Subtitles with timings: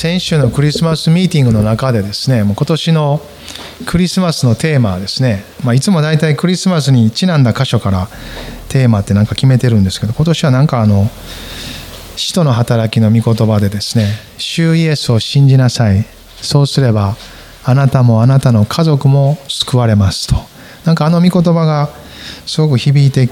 [0.00, 3.20] 先週のクリスマスミーティングの中でですねもう今年の
[3.84, 8.06] クリスマスのテーマはですね、まあ、いつも大体クリスマスにちなんだ箇所から
[8.68, 11.08] テーマってなんか決めてるんですけど今年はなんかあの
[12.14, 14.06] 使徒の働きの御言葉でですね
[14.36, 16.04] 主イエスを信じなさい。
[16.42, 17.16] そうすれば
[17.64, 20.36] あなたもあなたの家族も救われますと。
[20.84, 21.90] なんかあの御言葉が
[22.46, 23.28] すごく響いてい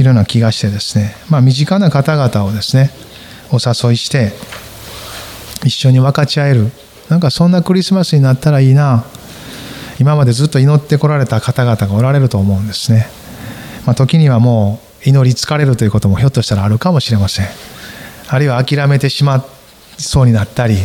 [0.00, 2.90] るような気がしてですねまあ身近な方々をですね
[3.50, 4.32] お誘いして
[5.64, 6.70] 一緒に分かち合える。
[7.08, 9.04] なんかそんなクリスマスになったらいいな。
[9.98, 13.06] 今までずっと祈ってこられた方々がおられると思うんですね、
[13.86, 17.46] まあ、時にはもう祈り疲れるということもひょっとしたらあるかもしれません。
[18.28, 20.76] あるいは諦めてしまいそうになったり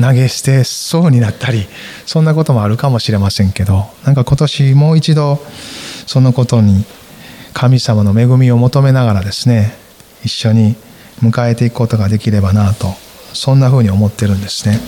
[0.00, 1.66] 投げ捨てそうになったり
[2.06, 5.38] そんなこともあるかもしれませんけどなんか今年もう一度
[6.06, 6.84] そのことに
[7.52, 9.74] 神様の恵みを求めながらですね
[10.24, 10.74] 一緒に
[11.22, 12.88] 迎えていくことができればなと
[13.34, 14.80] そんなふうに思ってるんですね。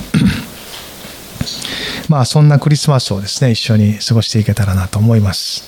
[2.09, 5.65] まあそんなクリスマスをですね一緒に過ごしていけたらなと思います。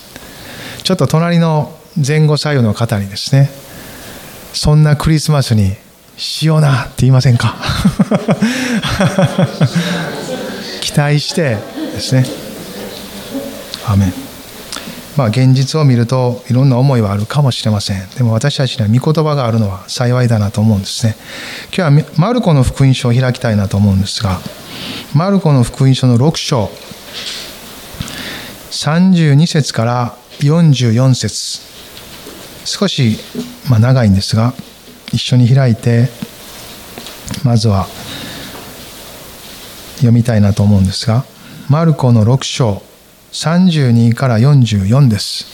[0.84, 3.50] ちょっと隣の前後左右の方にですね
[4.54, 5.74] そんなクリスマスに
[6.16, 7.56] しようなって言いませんか？
[10.80, 11.58] 期待して
[11.92, 12.24] ですね。
[13.86, 14.27] アメン。
[15.18, 18.08] まあ、現実を見るといろんな思いはあるかもしれません。
[18.10, 21.16] でも私たちには御言葉があるのは幸いだなと思うんですね。
[21.76, 24.38] 今日はマルコの福音書を開きたいなと思うんですが
[25.16, 26.70] マルコの福音書の6章
[28.70, 31.62] 32節から44節。
[32.64, 33.18] 少し
[33.68, 34.54] まあ長いんですが
[35.12, 36.10] 一緒に開いて
[37.42, 37.88] まずは
[39.96, 41.24] 読みたいなと思うんですが
[41.68, 42.82] マルコの6章
[43.32, 45.46] 32から44です。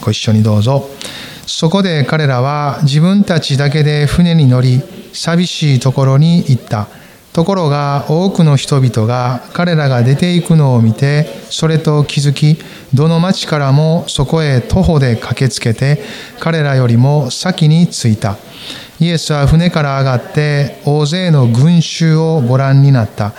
[0.00, 0.88] ご一緒にどうぞ。
[1.46, 6.88] そこで彼らは自分たちだけで船に乗り、寂しいところに行った。
[7.32, 12.58] ところが多くの人々が彼らが出ていくのを見て、それと気づき、
[12.94, 16.00] どの町からもそこへ徒歩で駆けつけて、
[16.38, 18.36] 彼らよりも先に着いた。
[19.00, 23.32] イエスは船から上がって大勢の群衆をご覧になった。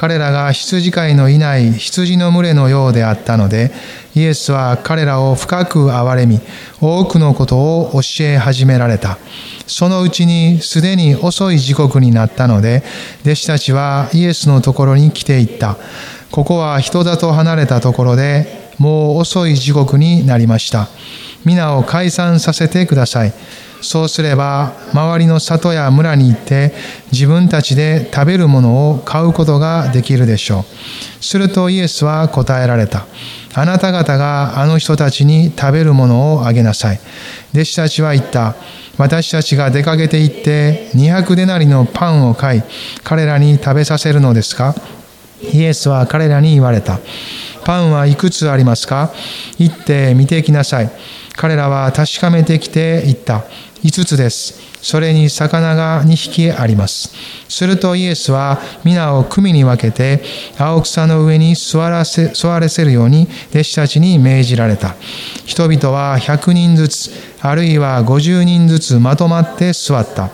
[0.00, 3.72] 彼らが羊飼いのいない羊の群れのようであったので、
[4.14, 6.38] イエスは彼らを深く憐れみ、
[6.80, 9.18] 多くのことを教え始められた。
[9.66, 12.84] そのうちにすでに遅い時刻になったので、
[13.22, 15.76] 弟子たちはイエスのところに来ていった。
[16.30, 20.86] ここは人里離れたところで、もう遅い時刻になりました。
[21.44, 23.32] 皆を解散させてください。
[23.80, 26.72] そうすれば周りの里や村に行って
[27.12, 30.60] 自分たちで食べるものを買うことができるでしょ
[31.20, 31.24] う。
[31.24, 33.06] するとイエスは答えられた。
[33.54, 37.00] あなた方があの人たちに食べるものをあげなさい。
[37.54, 38.56] 弟子たちは言った。
[38.98, 42.62] 私たちが出かけて行って200デナリのパンを買い
[43.04, 44.74] 彼らに食べさせるのですか？
[45.52, 46.98] イエスは彼らに言われた。
[47.64, 49.12] パンはいくつありますか？
[49.56, 50.90] 行って見ていきなさい。
[51.38, 53.44] 彼らは確かめてきて言った
[53.84, 54.60] 5つです。
[54.82, 57.14] それに魚が2匹あります。
[57.48, 60.20] するとイエスは皆を組に分けて
[60.58, 64.96] 青草の上に座らせ座らせるように弟子たちに命じられた。
[65.46, 67.10] 人々は100人ずつ
[67.40, 70.30] あるいは50人ずつまとまって座った。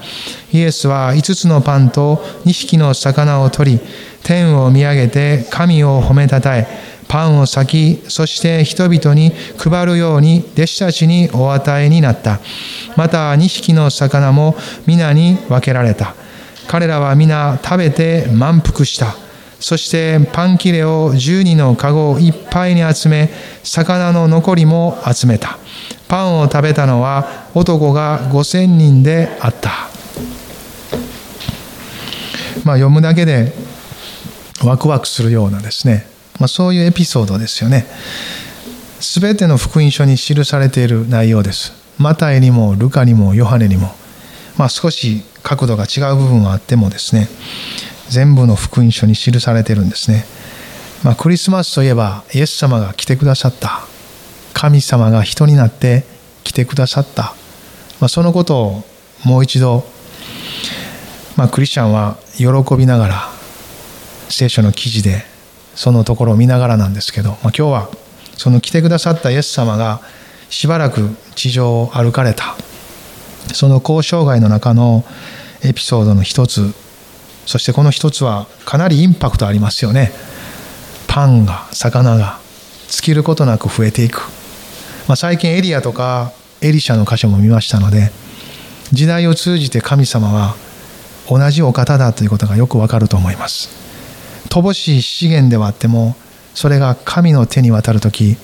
[0.53, 2.17] イエスは5つのパンと
[2.47, 3.81] 2匹の魚を取り
[4.23, 6.67] 天を見上げて神を褒めたたえ
[7.09, 12.41] パンを裂き、そして人々に配るように弟子たちにお与えになった。
[12.97, 14.57] また2匹の魚も
[14.87, 16.15] 皆に分けられた。
[16.69, 19.15] 彼らは皆食べて満腹した。
[19.61, 23.31] そしてパン切れを12の籠をいっぱいに集め、
[23.63, 25.59] 魚の残りも集めた。
[26.09, 29.71] パンを食べたのは男が5000人であった。
[32.65, 33.53] まあ読むだけで
[34.65, 36.07] ワクワクするようなですね
[36.39, 37.87] まあ、そういうエピソードですよね。
[39.01, 41.73] すべての福音書に記されている内容です。
[41.99, 43.95] マタイにもルカにもヨハネにも、
[44.57, 47.29] まあ、少し角度が違う部分はあってもですね、
[48.09, 50.25] 全部の福音書に記されているんですね。
[51.03, 53.87] まあ、クリスマスといえばイエス様が来てくださった。
[54.55, 56.05] 神様が人になって
[56.45, 57.35] 来てくださった。
[58.01, 58.85] まあ、そのことを
[59.25, 59.85] もう一度、
[61.37, 62.47] まあ、クリスチャンは喜
[62.77, 63.29] びながら
[64.29, 65.34] 聖書の記事で
[65.75, 67.89] そのところを見ながらなんですけど、まあ、今日は
[68.37, 70.01] その来てくださったイエス様が
[70.51, 72.57] しばらく地上を歩かれた。
[73.53, 75.05] その交渉外の中の
[75.63, 76.73] エピソードの一つ。
[77.47, 80.13] そしてこの一つはかなりインパクトありますよね。
[81.07, 82.41] パンが魚が
[82.89, 84.19] 尽きることなく増えていく、
[85.07, 88.11] まあ、最近エリアとかエリシャの箇所も見ましたので
[88.91, 90.57] 時代を通じて神様は
[91.29, 93.84] 同じお方だということがよくわかると思います。
[94.55, 96.15] 乏しい資源ではあっても
[96.55, 98.37] それが神の手に渡る時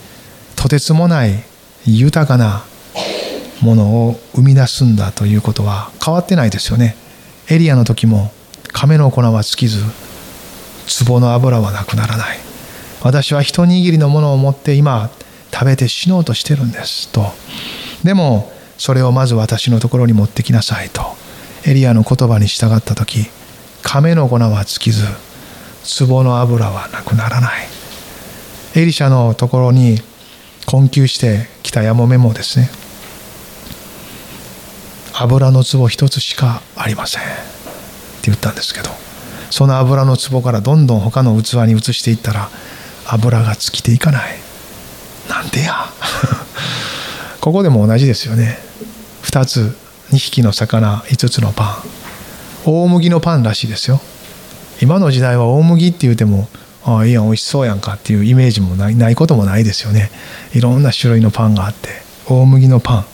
[0.56, 1.44] とてつもない
[1.86, 2.64] 豊かな
[3.60, 6.96] ものを生み出すんだということは変わってないですよね。
[7.48, 8.32] エリアの時も
[8.72, 9.84] 亀の粉は尽きず
[11.06, 12.38] 壺の油はなくならない。
[13.02, 15.10] 私は一握りのものを持って今
[15.52, 17.26] 食べて死のうとしてるんですと。
[18.02, 21.02] でもそれをまず私のところに持ってきなさいと。
[21.66, 23.26] エリアの言葉に従った時
[23.82, 25.04] 亀の粉は尽きず
[25.84, 27.66] 壺の油はなくならない。
[28.76, 30.00] エリシャのところに
[30.66, 32.70] 困窮してきたやもめもですね。
[35.14, 37.22] 油の壺一つしかありません。
[37.22, 37.30] って
[38.26, 38.90] 言ったんですけど。
[39.50, 42.48] その油の壺からどんどん他の器に移していったら
[43.04, 44.38] 油が尽きていかない。
[45.28, 45.74] なんでや？
[47.40, 48.58] ここでも同じですよね。
[49.24, 49.76] 2つ
[50.12, 52.70] 2匹の魚5つのパン。
[52.70, 54.00] 大麦のパンらしいですよ。
[54.82, 56.48] 今の時代は大麦って言うても
[56.84, 60.10] ああいいやん美味しそうやんかっていうイメージもないないこともないですよね。
[60.54, 61.88] いろんな種類のパンがあって
[62.26, 63.04] 大麦のパン、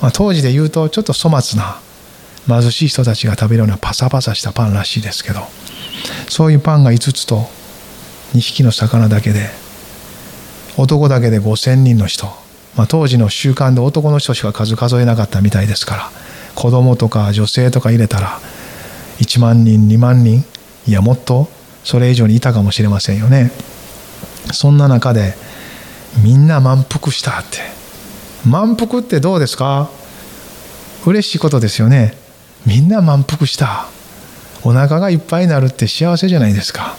[0.00, 1.80] まあ、当時で言うとちょっと粗末な
[2.46, 5.40] 貧しい人たちが食べるようなパサパサしたパンらしいですけど
[6.28, 7.48] そういうパンが5つと
[8.34, 9.48] 2匹の魚だけで
[10.76, 12.26] 男だけで5,000人の人、
[12.76, 16.10] まあ、当時の習慣で男の人しか数数えなかったみたいですから
[16.54, 18.38] 子供とか女性とか入れたら
[19.18, 20.44] 1万人2万人
[20.86, 21.48] いやもっと
[21.84, 23.50] それ以上にいたかもしれませんよね。
[24.52, 25.34] そんな中で
[26.22, 27.58] みんな満腹したって。
[28.46, 29.90] 満腹ってどうですか？
[31.06, 32.14] 嬉しいことですよね。
[32.66, 33.86] みんな満腹した。
[34.62, 36.96] お腹がいっぱいになるって幸せじゃないですか。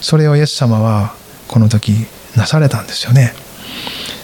[0.00, 1.14] それをイエス様は
[1.48, 1.92] この時
[2.36, 3.32] なされたんですよね。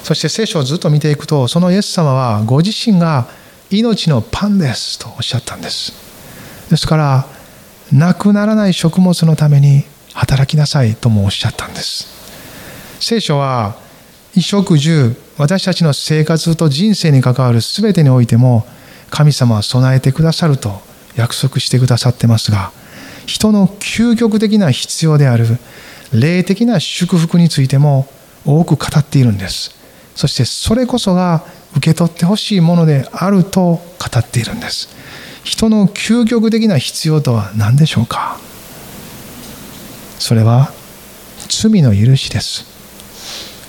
[0.02, 3.28] そして聖書をずっと見ていくとそのイエス様はご自身が
[3.70, 5.92] 命のパンですとおっしゃったんです。
[6.70, 7.26] ですから
[7.92, 9.84] なくならない食物のために
[10.14, 12.08] 働きなさいともおっしゃったんです。
[13.00, 13.76] 聖書は
[14.34, 18.66] 衣食住私たちの生活と人生に関わる全てにおいても
[19.10, 20.80] 神様は備えてくださると
[21.16, 22.72] 約束してくださってますが
[23.26, 25.46] 人の究極的な必要である
[26.12, 28.08] 霊的な祝福についても
[28.44, 29.74] 多く語っているんです。
[30.14, 31.44] そしてそれこそが
[31.76, 33.80] 受け取ってほしいものであると語
[34.16, 34.88] っているんです。
[35.44, 38.38] 人の究極的な必要とは何でしょうか？
[40.18, 40.72] それは
[41.48, 42.64] 罪の許しです。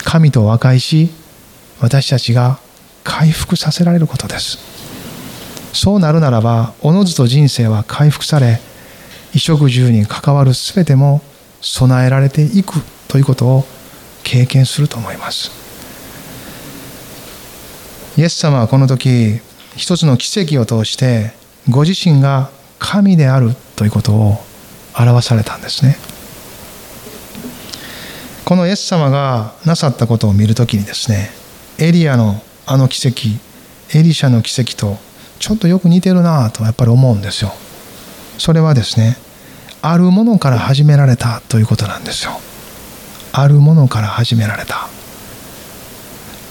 [0.03, 1.09] 神と和解し
[1.81, 2.59] 私たちが
[3.03, 4.57] 回復させられることです。
[5.73, 8.61] そうなるならばおのずと人生は回復され
[9.33, 11.21] 衣食住に関わる全ても
[11.59, 12.79] 備えられていく
[13.09, 13.65] ということを
[14.23, 15.51] 経験すると思います。
[18.17, 19.41] イエス様はこの時
[19.75, 21.33] 一つの奇跡を通して
[21.69, 24.37] ご自身が神であるということを
[24.97, 25.97] 表されたんですね。
[28.45, 31.31] このイエス様がなさったことを見るときにですね
[31.79, 33.29] エリアのあの奇跡
[33.97, 34.97] エリシャの奇跡と
[35.39, 37.51] ちょっとよく似てるなとやっぱり思うんですよ。
[38.37, 39.17] それはですね
[39.81, 42.39] あるものから始められたということなんですよ。
[43.33, 44.87] あるものから始められた。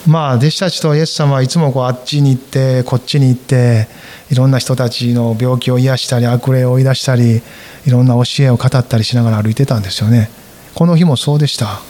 [0.07, 3.89] まあ弟子たちとイエス様はいつもこうあっちに行ってこっちに行って
[4.31, 7.41] いろんな人たちの病気を癒したり悪霊を追い出したり
[7.87, 10.29] いろんな教えを語ったりしながら歩いてたんですよね。
[10.75, 11.81] この日もそうでした。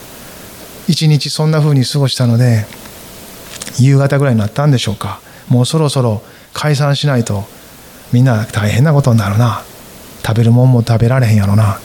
[0.86, 2.66] 一日そんな風に過ごしたので
[3.78, 5.20] 夕方ぐらいになったんでしょうか。
[5.48, 7.44] もうそろそろ解散しないと
[8.12, 9.62] みんな大変なことになるな。
[10.24, 11.78] 食べるもんも食べられへんやろな。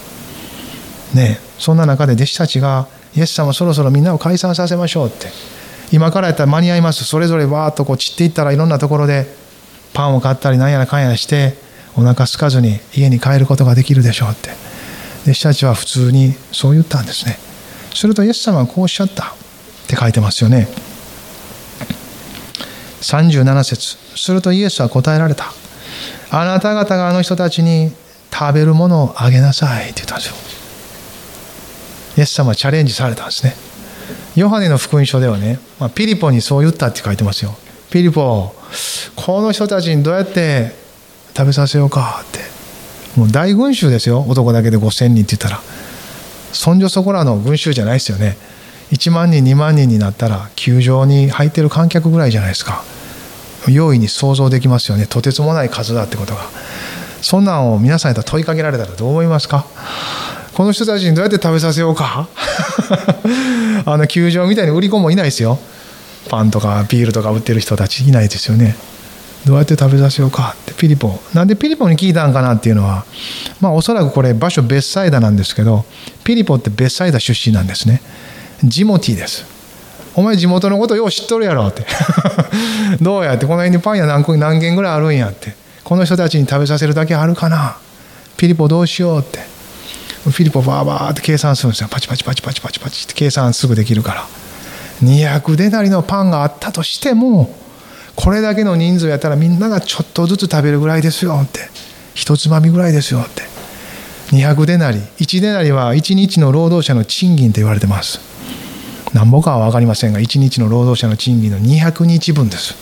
[1.13, 1.39] ね。
[1.57, 5.58] そんな中で弟子たちがイエス様そろそろみんなを解散させましょうって。
[5.91, 7.03] 今からやったら間に合います。
[7.03, 9.25] それぞれわーっとこう散っていったらいろんなところで
[9.93, 11.55] パンを買ったりなんやらかんやらして
[11.95, 14.49] お腹空かずに家に帰ることができるでしょうって。
[15.23, 17.37] 弟子たちは普通にそう言ったんですね。
[17.93, 19.27] するとイエス様はこうおっしゃったっ
[19.87, 20.67] て書いてますよね。
[23.01, 23.97] 37節。
[24.15, 25.51] するとイエスは答えられた。
[26.31, 27.91] あなた方があの人たちに
[28.31, 30.35] 食べるものをあげなさいって言ったんですよ。
[32.17, 33.68] イエス様はチャレンジされたんですね。
[34.35, 37.55] ヨハネの福音書ではね、まあ、ピリポにそう言ったって書いてますよ。
[37.91, 38.53] ピリポ
[39.15, 40.73] この人たちにどうやって
[41.35, 42.39] 食べさせようかって。
[43.19, 44.25] もう大群衆ですよ。
[44.27, 45.59] 男だけで5,000人って言ったら。
[46.53, 48.37] そんじょそこらの群衆じゃないですよね。
[48.91, 52.83] 1万人2万人になったら球場に入ってる観客ぐらいじゃないですか。
[53.67, 55.05] 容易に想像できますよね。
[55.07, 56.41] とてつもない数だってことが。
[57.21, 59.65] そんなんを皆さんに問いかけられたらどう思いますか？
[60.59, 62.27] この人たちにどうやって食べさせようか？
[63.85, 65.57] あの球場みたいに売り子もいないですよ。
[66.27, 68.75] パンとかビールとか売ってる人たちいないですよね。
[69.45, 70.57] どうやって食べさせようか？
[70.61, 73.05] ってピリポなんでピリポに聞いたんかなっていうのは
[73.61, 75.85] まあおそらくこれ場所ベッサイダなんですけど
[76.25, 78.01] ピリポってベッサイダ出身なんですね。
[78.61, 79.45] ジモティです。
[80.13, 81.85] お前地元のことよう知っとるやろって。
[82.99, 83.45] どうやって？
[83.45, 85.55] この辺にパン屋何何軒ぐらいあるんやって。
[85.85, 87.77] この人たちに食べさせるだけあるかな？
[88.35, 89.39] ピリポどうしようって。
[90.23, 91.89] フィリポバーバーって計算するんですよ。
[91.89, 94.27] パチパチパチパチパチパチって計算すぐできるから。
[95.03, 97.55] 200デナリのパンがあったとしても
[98.15, 101.61] これだけの人数やったらみんながちょっとずつ食べるぐらいですよって。
[102.15, 103.43] 一つまみぐらいですよって。
[104.35, 108.19] 200デナリ1デナリは1日の労働者の賃金と言われてます。
[109.13, 112.75] 何ぼかは分かりませんが1日の労働者の賃金の200日分です。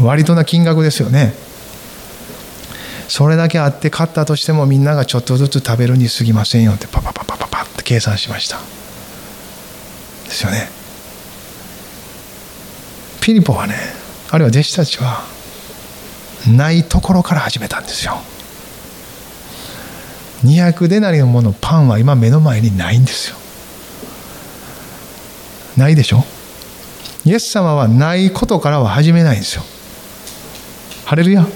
[0.00, 1.34] 割とな金額ですよね。
[3.08, 8.58] それだけあって買ったとしてもみんながちょっとずつ食べるに過ぎませんよってパパパパパパって計算しました。
[10.24, 10.68] ですよね。
[13.22, 13.74] ピリポはね
[14.30, 15.22] あるいは弟子たちは
[16.46, 18.18] ないところから始めたんですよ。
[20.44, 23.36] 200デナリのものパンは今目の前にないんですよ。
[25.76, 26.24] ないでしょ？
[27.24, 29.62] イエス様はないことからは始めないんですよ。
[31.04, 31.46] ハレルヤ。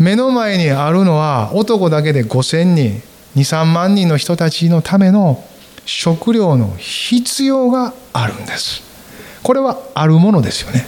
[0.00, 3.02] 目の前にあるのは男だけで5000人
[3.36, 5.44] 23万人の人たちのための
[5.84, 8.82] 食料の必要があるんです。
[9.42, 10.86] これはあるものですよね。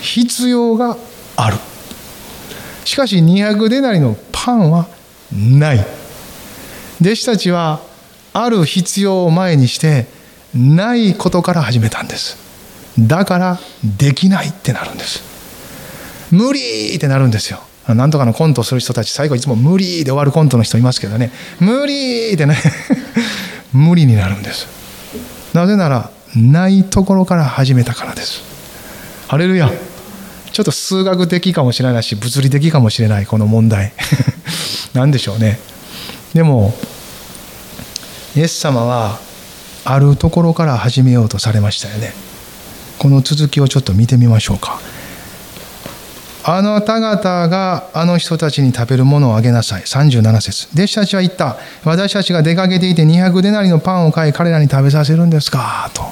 [0.00, 0.96] 必要が
[1.36, 1.56] ある。
[2.84, 4.86] しかし200デナリのパンは
[5.32, 5.84] ない。
[7.00, 7.80] 弟子たちは
[8.32, 10.06] ある必要を前にして
[10.54, 12.36] ないことから始めたんです。
[12.98, 15.22] だからできないってなるんです。
[16.30, 17.60] 無理ってなるんですよ。
[17.94, 21.30] なんとかのコントをする人たち最後いつも無理で終わるコントの人いますけどね。
[21.60, 22.56] 無理ってね。
[23.72, 24.66] 無理になるんです。
[25.52, 28.42] なぜならないところから始めたからです。
[29.28, 29.70] ハレルヤ。
[30.52, 33.92] ちょっと数学的かもしれないし物理的かもしれないこの問題。
[34.94, 35.60] 何でしょうね。
[36.34, 36.74] でも
[38.34, 39.18] イエス様は
[39.84, 42.12] あるところから始めようとされましたよね。
[42.98, 44.80] この続きをちょっと見てみましょうか。
[46.48, 49.82] あなた方があの人たちに食べるものをあげなさい。
[49.82, 51.56] 37節弟子たちは言った。
[51.84, 55.90] 私たちが出かけていて200デナリのパンを買い彼らに食べさせるんですか？
[55.92, 56.04] と。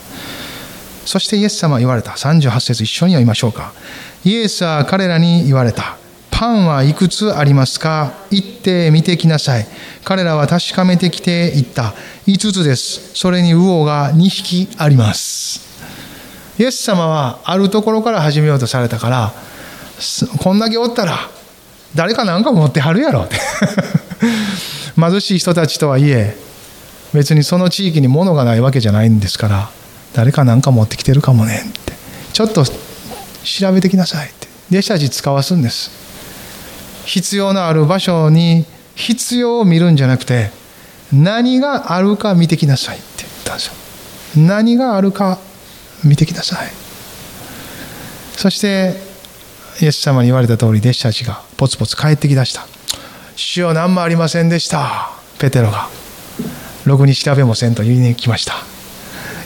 [1.06, 2.10] そしてイエス様は言われた。
[2.10, 3.72] 38節一緒に読みましょうか。
[4.24, 5.98] イエスは彼らに言われた。
[6.32, 8.12] パンはいくつありますか？
[8.32, 9.66] 行って見てきなさい。
[10.02, 11.94] 彼らは確かめてきて言った。
[12.26, 13.12] 5つです。
[13.14, 15.60] それに魚が2匹あります。
[16.58, 19.32] イエス様はあるところから始めようとされたから、
[20.38, 21.30] こんだけおったら
[21.94, 23.22] 誰かなんか持ってはるやろ。
[23.22, 23.36] っ て
[24.96, 26.36] 貧しい人たちとはいえ
[27.12, 29.70] 別にその地域に物がないわけじゃないんですから
[30.14, 31.92] 誰かなんか持ってきてるかもねって。
[32.32, 32.72] ちょっと調
[33.72, 34.48] べてきなさいって。
[34.70, 35.90] 弟子たち使わすんです。
[37.04, 40.50] 必要のある場所に必要を見るんじゃなくて
[41.12, 43.74] 何があるか見てきなさいって言ったんですよ。
[44.36, 45.38] 何があるか
[46.02, 46.72] 見てきなさい。
[48.36, 49.13] そして
[49.80, 52.66] イエス様に言われた通り弟子たちがポツポツ帰ってきだした
[53.36, 55.88] 主よ何もありませんでしたペテロが
[56.84, 58.54] ろくに調べもせんと言いに来ました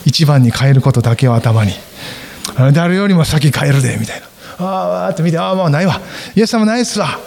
[0.05, 1.73] 一番に帰ることだけを頭に
[2.75, 4.27] 誰よりも先帰るでみたいな
[4.59, 6.01] ああって見てああもうないわ
[6.35, 7.19] イエス様ないっすわ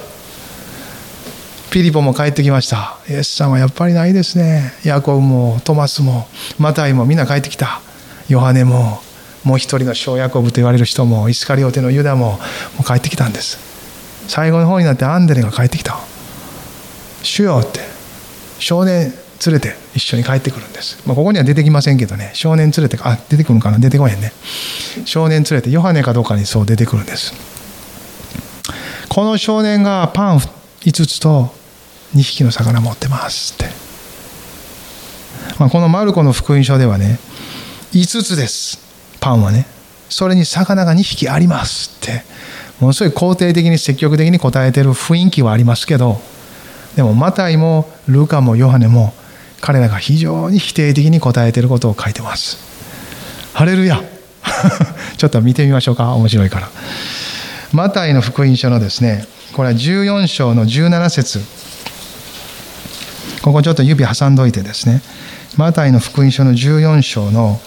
[1.72, 6.28] ピリポも帰ってきましたイエス様やっぱりないですねヤコブもトマスも
[6.60, 7.82] マタイもみんな帰ってきた
[8.28, 9.00] ヨハネも
[9.44, 12.40] もう一人の小ヤコブと言われる人もイスカリオテのユダもも
[12.82, 13.58] う帰ってきたんです。
[14.28, 15.98] 最後の方になってアンデレが帰ってきた。
[17.24, 17.80] 主よって
[18.60, 19.14] 少年
[19.46, 22.32] 連れて一緒に帰ってくるんです、まあ、ここには出てきませんけどね。
[22.34, 23.80] 少年連れてあ出てくるかな？
[23.80, 24.32] 出てこへんね。
[25.06, 27.34] 少年連れてヨハネかどうかにそう出てくるんです。
[29.10, 31.54] この少年がパン5つと
[32.16, 33.66] 2匹の魚持ってますって、
[35.60, 37.20] まあ、このマルコの福音書ではね
[37.94, 38.91] 5つです。
[39.22, 39.66] パンはね
[40.10, 42.24] それに魚が2匹ありますって
[42.82, 46.20] ものすごい肯定的に積極的に答えてる雰囲気はありますけど
[46.96, 49.14] でもマタイもルカもヨハネも
[49.62, 52.58] 彼らが非常に否定的に答えてることを書いてます。
[53.54, 54.02] ハレルヤ！
[55.18, 56.70] ちょっと見てみましょうか面白いから。
[57.72, 61.42] マタイの福音書のですねこれは14章の17節。
[63.44, 65.02] ここちょっと指挟んどいてですね
[65.58, 67.60] マタイの福音書の14章の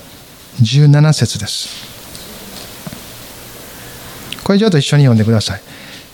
[0.61, 1.69] 17節です。
[4.45, 5.61] これちょっと一緒に読んでください。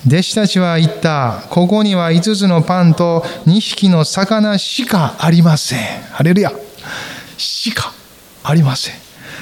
[0.06, 1.44] 弟子たちは言った。
[1.50, 5.78] ここには5つのパンと2匹の魚しかありません。
[6.12, 6.52] ハレルヤ。
[7.36, 7.92] しか
[8.42, 8.94] ありません。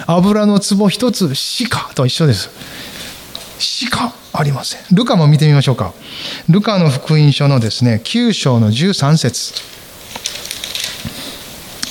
[0.07, 2.50] 油の壺一つしかと一緒です。
[3.59, 4.81] しかありません。
[4.93, 5.93] ルカも見てみましょうか。
[6.49, 9.52] ルカの福音書のですね、9章の13節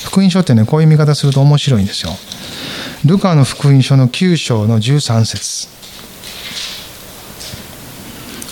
[0.06, 2.12] 福音書ってね、こういう見方すると面白いんですよ。
[3.06, 5.68] ルカの福音書の9章の13節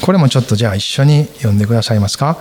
[0.02, 2.38] これもちょっとじゃあ一緒に読んでくださいますか？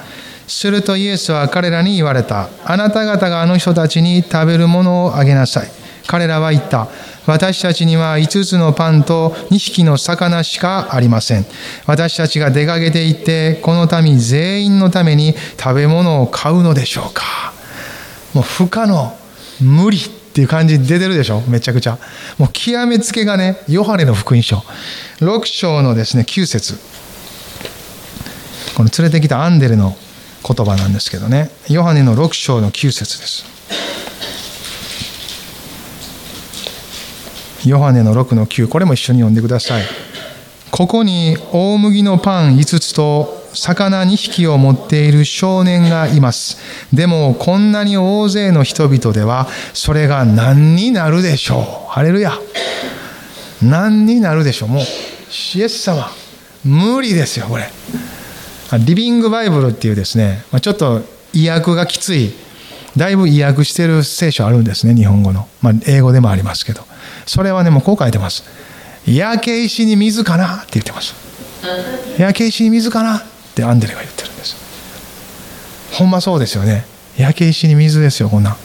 [0.46, 2.50] するとイエスは彼らに言われた。
[2.64, 5.70] あなた方があの人たちに食べるものをあげなさい。
[6.06, 6.88] 彼らは言った。
[7.26, 11.46] 私たちには5つのパンと2匹の魚しかありません。
[11.86, 17.22] 私たちが出かけて行って、この民全員のために食べ物を買うのでしょうか？
[18.34, 19.16] もう不可能、
[19.62, 19.98] 無理
[20.34, 21.42] っていう感じ出てるでしょ？
[21.42, 21.96] めちゃくちゃ。
[22.38, 24.56] もう極めつけがね、ヨハネの福音書。
[25.20, 26.74] 6章のですね、9節
[28.76, 29.96] この連れてきたアンデレの
[30.44, 31.50] 言葉なんですけどね。
[31.68, 33.44] ヨハネの6章の9節です。
[37.64, 39.84] ヨハネの6の9これも一緒に読んでください
[40.70, 46.58] ここに大麦のパン5つと魚2匹を持っている少年がいます。
[46.92, 51.90] でもこんなに大勢の人々ではそれが何になるでしょう。
[51.90, 52.32] ハレルヤ。
[53.62, 54.68] 何になるでしょう。
[54.68, 56.10] もうイエス様。
[56.64, 57.68] 無理ですよこれ。
[58.78, 62.32] リビングバイブルっていうですねちょっと意訳がきつい。
[62.96, 66.82] だいぶ意訳してる聖書あるんですね日本語の、まあ、英語でもありますけど。
[67.26, 68.44] それはねもうこう書いてます
[69.06, 70.58] 焼け石に水かな？
[70.58, 71.14] って言ってます
[72.18, 73.22] 焼け石に水かな？
[73.54, 74.56] ってアンデレが言ってるんです。
[75.92, 76.84] ほんまそうですよね。
[77.16, 78.56] 焼け石に水ですよこんな。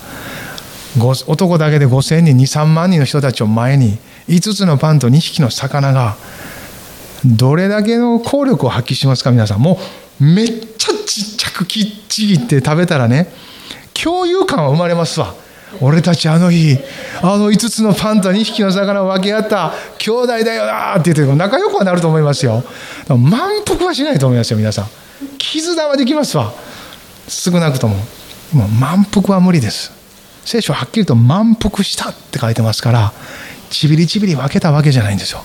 [1.27, 6.17] 男だけで5000人23万人の人たちを前に5つのパンと2匹の魚が
[7.23, 9.61] どれだけの効力を発揮しますか皆さん。
[9.61, 9.77] も
[10.19, 13.31] うめっちゃちっちゃくちぎって食べたらね
[13.93, 15.35] 共有感は生まれますわ。
[15.81, 16.77] 俺たちあの日
[17.21, 22.63] あの5つのパンと2匹の魚を分け合った兄弟だよなって言って仲良くはなると思いますよ。
[23.07, 24.87] 満腹はしないと思いますよ皆さん。
[25.37, 26.51] 絆はできますわ。
[27.27, 27.95] 少なくとも。
[28.53, 29.91] も満腹は無理です。
[30.43, 33.13] 聖書ははっきりと満腹したって書いてますから
[33.69, 35.43] ちびりちびり分けたわけじゃないんですよ。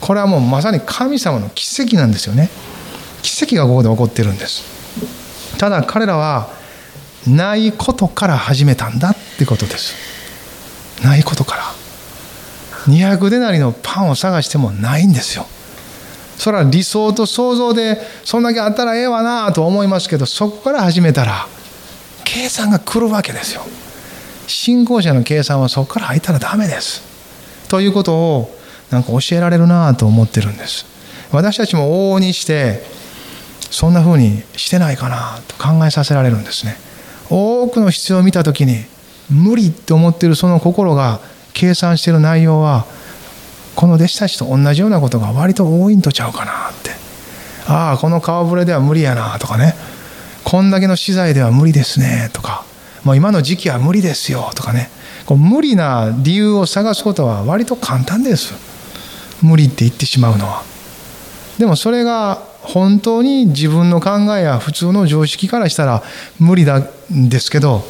[0.00, 2.48] これはもうまさに神様の奇跡なんですよね。
[3.22, 4.64] 奇跡がここで起こってるんです。
[5.58, 6.48] ただ彼らは
[7.28, 9.94] ないことから始めたんだってことです。
[11.04, 11.62] ないことから。
[12.86, 15.46] 200デナリのパンを探してもないんですよ。
[16.38, 21.46] それは理想と想像でそんだけあったらええわなと思いますけどそこから始めたら
[22.24, 23.62] 計算が来るわけですよ。
[24.46, 27.02] 信仰者の計算はそこから入ったらダメです。
[27.68, 28.58] ということを
[28.90, 30.86] なんか教えられるなと思ってるんです。
[31.32, 32.82] 私たちも往々にして
[33.70, 36.76] そんな風にしてないかなと考えさせられるんですね。
[37.30, 38.84] 多くの必要を見た時に
[39.30, 41.20] 無理って思ってるその心が
[41.52, 42.84] 計算してる内容は
[43.76, 46.90] この弟子たちと同じようなことが割と多いんとちゃうかなって。
[47.66, 49.74] ああこの顔ぶれでは無理やなとかね。
[50.44, 52.64] こんだけの資材では無理ですねとか。
[53.04, 54.90] もう今の時期は無理ですよとかね。
[55.24, 58.54] こう無理な理由を探すことは割と簡単です。
[59.40, 60.62] 無理って言ってしまうのは。
[61.58, 66.02] でもそれが本当に自分の考えや普通の常識からしたら
[66.38, 67.82] 無理なんですけど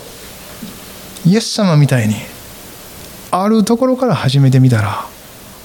[1.27, 2.15] イエス様みたいに
[3.31, 5.05] あるところから始めてみたら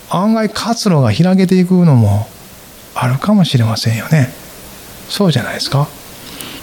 [0.10, 2.28] 案外活路が開けていくのも
[2.94, 4.30] あるかもしれませんよね。
[5.10, 5.88] そうじゃないですか。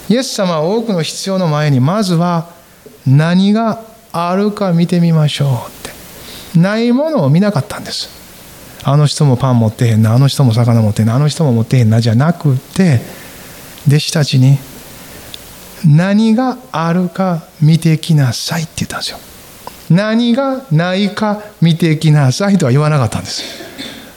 [0.09, 2.49] イエス様は多くの必要の前にまずは
[3.07, 6.59] 何があるか見てみましょうって。
[6.59, 8.22] ないものを見なかったんです。
[8.85, 13.01] あの人もパン持ってへんなあの人も魚持ってへんなあの人も持ってへんなじゃなくて
[13.87, 14.59] 弟子たちに
[15.87, 19.19] 何があるか見てきなさいって言ったんですよ。
[19.91, 23.43] 何がないか見てきなさいとは言わなかったんです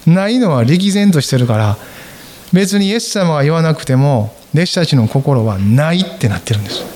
[0.09, 1.77] ないのは歴然としてるから
[2.53, 6.95] 別にイエス様が言わなくても弟子たちの心はないってなってるんです。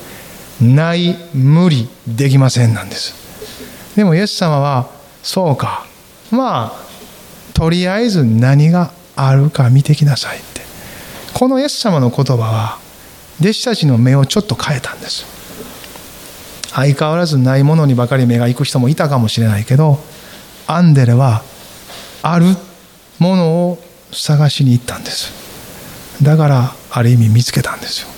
[0.62, 3.14] ない無理できませんなんです。
[3.96, 4.88] でもイエス様は
[5.22, 5.84] そうか。
[6.30, 6.89] まあ
[7.60, 10.62] とりあえず何があるか見てきなさいって。
[11.34, 12.78] このイエス様の言葉は
[13.38, 15.26] 弟子たちの目をちょっと変えたんです。
[16.70, 19.98] 相変わらずないものにばかり目が行く人もいたかもしれないけど
[20.66, 21.42] アンデレは
[22.22, 22.46] ある
[23.18, 23.78] ものを
[24.10, 25.30] 探しに行ったんです。
[26.22, 28.08] だからある意味見つけたんですよ。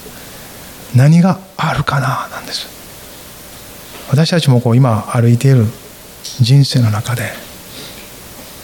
[0.94, 2.68] 何があるかななんです。
[4.08, 5.66] 私たちもこう今歩いている
[6.38, 7.51] 人生の中で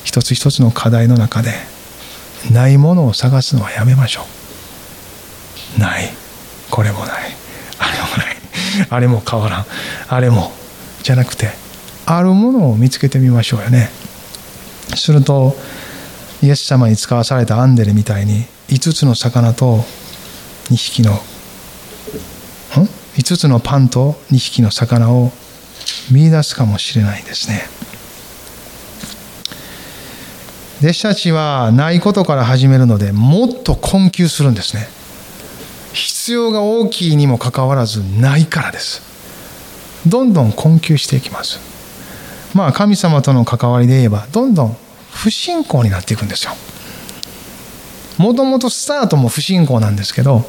[0.09, 1.53] 一つ一つの課題の中で
[2.51, 4.23] ないものを探すのはやめましょ
[5.77, 5.81] う。
[5.81, 6.09] ない。
[6.71, 7.09] これもない。
[7.79, 8.37] あれもない。
[8.89, 9.67] あれも変わらん。
[10.09, 10.51] あれも。
[11.03, 11.51] じゃなくて
[12.07, 13.91] あるものを見つけてみましょうよね。
[14.97, 15.55] すると
[16.43, 19.85] イエス様に使わされたアンデレみたいに5つの魚と
[20.71, 21.19] 2匹のん
[23.19, 25.33] ？5つのパンと2匹の魚を
[26.11, 27.78] 見出すかもしれないですね。
[30.81, 34.87] 弟子たちはないことから始めるのでもっと困窮するんですね。
[35.93, 39.03] 必要が大きいにもかかわらずないからです。
[40.07, 41.59] どんどん困窮していきます。
[42.55, 44.77] まあ神様との関わりで言えばどんどん
[45.11, 46.53] 不信仰になっていくんですよ。
[48.19, 50.45] もともとスタートも不信仰なんですけど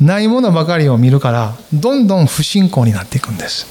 [0.00, 3.66] ないものばかりを見るからどんどん不信仰になっていくんです。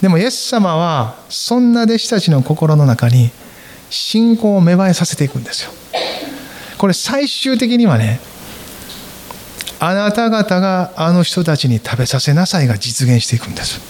[0.00, 3.30] でもイエス様はそんな弟子たちの心の中に
[3.90, 5.70] 信仰を芽生えさせていくんですよ。
[6.78, 8.20] これ最終的にはね
[9.78, 13.80] あなた方があの人たちに食べさせなさいが実現していくんです。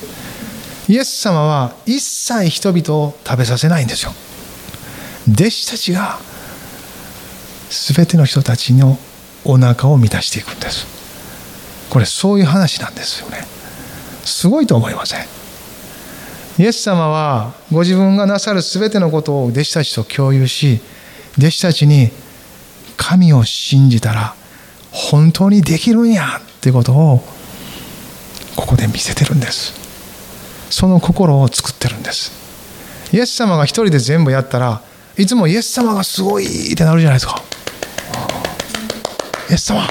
[0.89, 4.13] イエス様は一切人々を食べさせないんですよ。
[5.29, 6.19] 弟子たちが
[7.95, 8.99] 全ての人たちの
[9.45, 10.87] お腹を満たしていくんです。
[11.91, 13.45] これそういう話なんですよね。
[14.25, 15.27] すごいと思いません？
[16.59, 20.81] イエス様はご自分がなさる全てのことを弟子たちと共有し
[21.37, 22.11] 弟子たちに
[22.97, 24.35] 神を信じたら
[24.91, 27.23] 本当にできるんやっていうことを
[28.57, 29.75] ここで見せてるんです。
[30.71, 32.33] その心を作ってるんです。
[33.13, 34.81] イエス様が一人で全部やったら
[35.19, 37.43] いつもイエス様がすごいってなるじゃないですか。
[39.51, 39.87] イエス様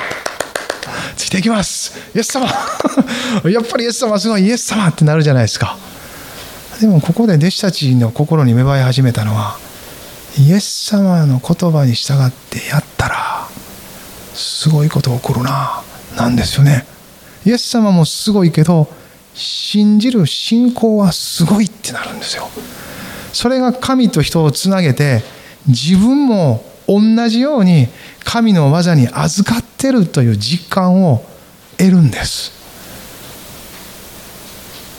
[1.15, 1.93] ついていきます。
[2.15, 2.47] イエス様。
[3.49, 4.45] やっぱりイエス様すごい。
[4.45, 5.77] イエス様ってなるじゃないですか。
[6.79, 9.57] でもここで弟子たちの心に芽生え始めたのは
[10.37, 13.47] イエス様の言葉に従ってやったら
[14.33, 15.83] すごいこと起こるな
[16.17, 16.85] なんですよね。
[17.45, 18.89] イエス様もすごいけど
[19.33, 22.49] 信じる信仰はすごいってなるんですよ。
[23.31, 25.23] それが神と人をつなげて
[25.67, 27.87] 自分も同じように
[28.23, 31.23] 神の技に預かってるという実感を
[31.77, 32.51] 得るんです。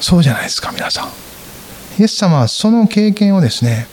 [0.00, 1.25] そうじゃないですか皆さん。
[1.98, 3.86] イエス様はその経験をですね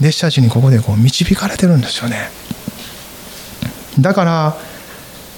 [0.00, 2.28] 弟子たちにここでこう導かれてるんですよね。
[4.00, 4.56] だから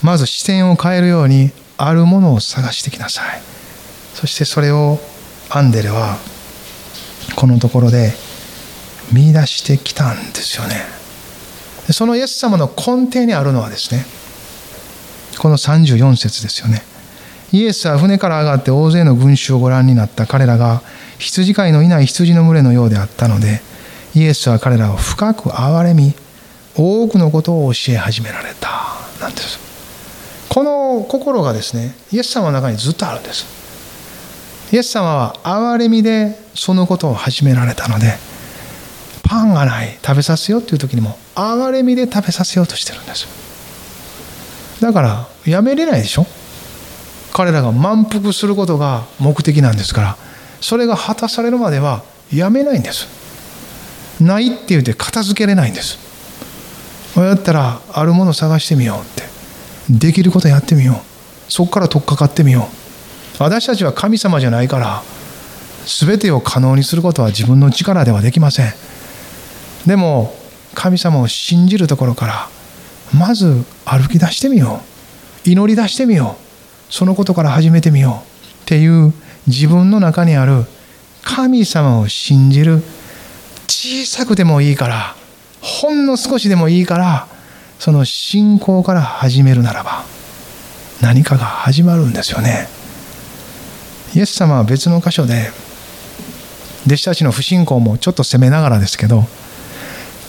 [0.03, 3.41] まず視点を変えるようにあるものを探してきなさい。
[4.15, 4.99] そしてそれを
[5.51, 6.17] アンデレは
[7.37, 8.13] このところで
[9.13, 10.77] 見出してきたんですよね。
[11.91, 14.07] そのイエス様の根底にあるのはですね
[15.39, 16.83] この34節ですよね。
[17.53, 20.83] イエスは船から上がって大勢の群衆をご覧になった彼らが
[21.19, 23.61] 羊飼いのいない羊の群れのようであったので
[24.15, 26.15] イエスは彼らを深く憐れみ
[26.77, 28.69] 多くのことを教え始められた。
[29.21, 29.59] なんです。
[30.49, 33.47] この心がですねイエス様の中にずっとあるんです。
[34.73, 38.15] イエス様は憐れみでそのことを始められたので
[39.23, 43.27] パンがない食べさせようっていう時にも憐れみで食べさせようとしてるんです。
[44.81, 46.27] だからやめれないでしょ？
[47.33, 50.17] 彼らが満腹することが目的なんですから
[50.65, 53.07] それが果たされるまではやめないんです。
[54.19, 55.99] ないって言って片付けれないんです。
[57.17, 59.25] やったらあるもの探してみようって。
[59.91, 61.53] できることやってみよう。
[61.53, 62.71] そこから取っかかってみよ
[63.39, 63.43] う。
[63.43, 65.03] 私たちは神様じゃないから
[65.85, 68.73] 全てを可能にすることは自分の力ではできません。
[69.87, 70.35] でも
[70.73, 72.49] 神様を信じるところから
[73.13, 74.81] まず歩き出してみよ
[75.45, 75.51] う。
[75.51, 76.91] 祈り出してみよう。
[76.91, 78.63] そのことから始めてみよう。
[78.63, 79.13] っていう
[79.47, 80.65] 自分の中にある
[81.23, 82.83] 神様を信じる
[83.67, 85.17] 小さくでもいいから
[85.61, 87.29] ほんの少しでもいいから
[87.79, 90.05] その信仰から始めるならば
[91.01, 92.69] 何かが始まるんですよね。
[94.15, 95.51] イエス様は別の箇所で
[96.87, 99.25] 弟子たちの不信仰もちょっと責めながらですけど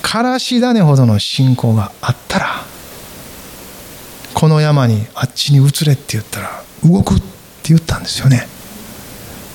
[0.02, 2.46] からし種ほどの信仰があったら
[4.34, 7.24] この山にあっちに移れって言ったら動くって
[7.68, 8.46] 言ったんですよね。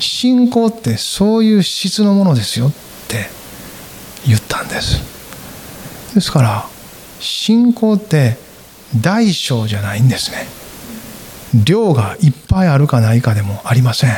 [0.01, 2.71] 信仰ってそういう質のものですよっ
[3.07, 3.29] て
[4.27, 6.13] 言ったんです。
[6.15, 6.65] ですから
[7.19, 8.37] 信仰って
[8.99, 10.47] 大小じゃないんですね。
[11.63, 14.11] 量がいっぱいあるかないかでもありません。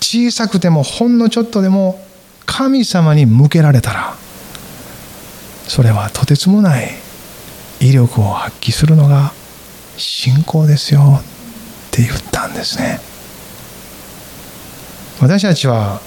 [0.00, 2.00] 小さくてもほんのちょっとでも
[2.46, 4.14] 神様に向けられたら
[5.66, 6.90] それはとてつもない
[7.80, 9.32] 威力を発揮するのが
[9.96, 11.24] 信仰ですよっ
[11.90, 13.13] て言ったんですね。
[15.20, 16.00] 私たちは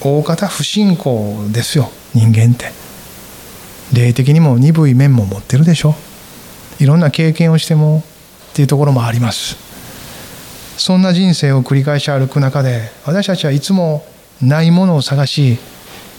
[0.00, 2.72] 大方不信仰ですよ人間って。
[3.92, 5.94] 霊的にも鈍い面も持ってるでしょ。
[6.78, 8.02] いろんな経験をしても
[8.50, 9.56] っていうところもあります。
[10.76, 14.04] そんな人生を繰り返し歩く中で私たちはいつも
[14.42, 15.58] ないものを探し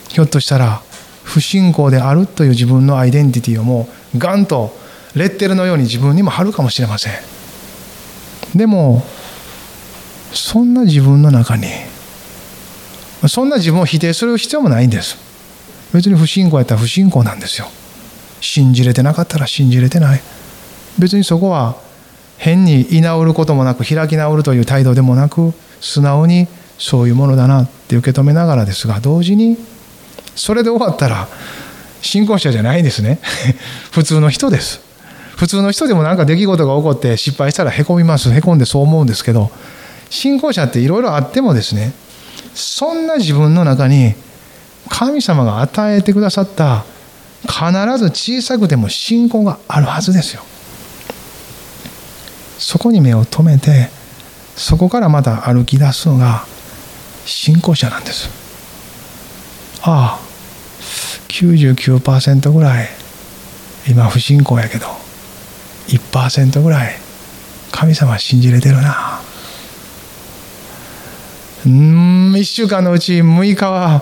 [0.10, 0.82] ひょっとしたら
[1.24, 4.76] 不信仰であるという自分のアイデンティティをもうガンと
[5.16, 7.14] レッテルのように自分にも貼るかもしれません。
[8.56, 9.06] でも
[10.34, 11.68] そんな自分の中に
[13.28, 15.18] そんな自分を否定する必要もないんです。
[15.94, 17.68] 別に不信仰やったら不信仰なんですよ。
[18.42, 20.22] 信じれてなかったら信じれてない。
[21.00, 21.76] 別にそこは
[22.38, 29.58] 変に居直ることもなく開き直るという態度でもなく素直にそういうものだなって受け止めながらですが同時に
[30.36, 31.28] それで終わったら
[32.02, 33.20] 信仰者じゃないんですね。
[33.92, 34.82] 普通の人です。
[35.36, 38.32] 普通の人でも何か出来事が起こって失敗したらへこみます。
[38.32, 39.52] へこんでそう思うんですけど
[40.10, 41.94] 信仰者っていろいろあってもですね
[42.54, 44.16] そんな自分の中に
[44.90, 46.86] 神様が与えてくださった
[47.42, 50.42] 必ず小さくても信仰があるはずですよ。
[52.58, 53.90] そこに目を留めて
[54.56, 56.46] そこからまた歩き出すのが
[57.26, 58.30] 信仰者なんです。
[59.84, 60.28] ああ
[61.28, 62.90] 99%ぐらい
[63.88, 64.88] 今不信仰やけど
[65.88, 66.96] 1%ぐらい
[67.72, 69.22] 神様信じれてるな。
[71.68, 74.02] うん1週間のうち6日は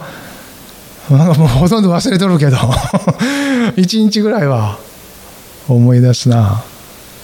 [1.10, 2.58] なんかもうほとんど忘れとるけど
[3.76, 4.78] 1日ぐらいは
[5.68, 6.64] 思い出すな。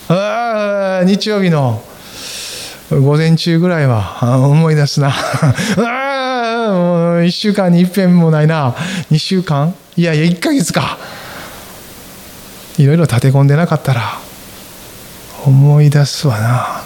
[0.09, 1.81] あ日曜日の
[2.89, 5.13] 午前中ぐらいは思い出すな。
[5.77, 8.75] あもう1週間に一遍もないな。
[9.11, 9.75] 2週間？
[9.95, 10.97] いやいや1ヶ月か。
[12.77, 14.17] いろいろ立て込んでなかったら
[15.45, 16.81] 思い出すわな。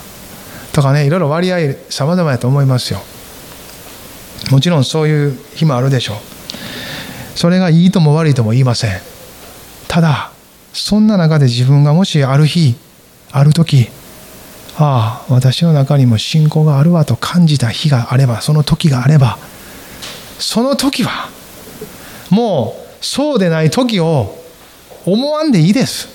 [0.73, 3.01] とかねいろいろ割合さまざまやと思いますよ。
[4.51, 6.17] もちろんそういう日もあるでしょう。
[7.37, 8.91] それがいいとも悪いとも言いません。
[9.87, 10.31] ただ
[10.73, 12.75] そんな中で自分がもしある日
[13.31, 13.89] ある時
[14.77, 19.37] ああ私の中にも信仰があるわと感じた日があればその時があれば
[20.37, 21.29] その時は
[22.29, 24.35] もうそうでない時を
[25.05, 26.09] 思わんでいいです。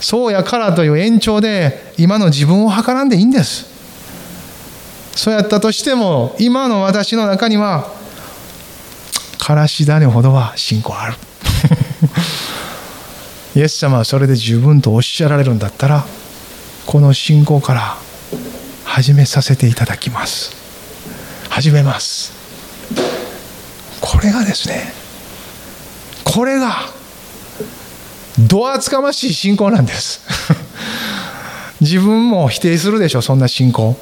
[0.00, 3.71] そうやからという延長で今の自分を図らんでいいんです。
[5.14, 7.92] そうやったとしても今の私の中には
[9.38, 11.14] からし種ほどは信仰ある。
[13.54, 16.06] イエス様はそれで十分とおっしゃられるんだったら
[16.86, 17.96] この信仰から
[18.84, 20.52] 始めさせていただきます。
[21.50, 22.32] 始めます。
[24.00, 24.92] これがですね
[26.24, 26.88] これが
[28.38, 30.20] ど厚かましい信仰なんです。
[31.80, 33.98] 自分も否定するでしょそんな信仰。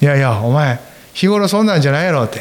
[0.00, 0.80] いやいやお前
[1.12, 2.40] 日頃そんなんじゃないやろって。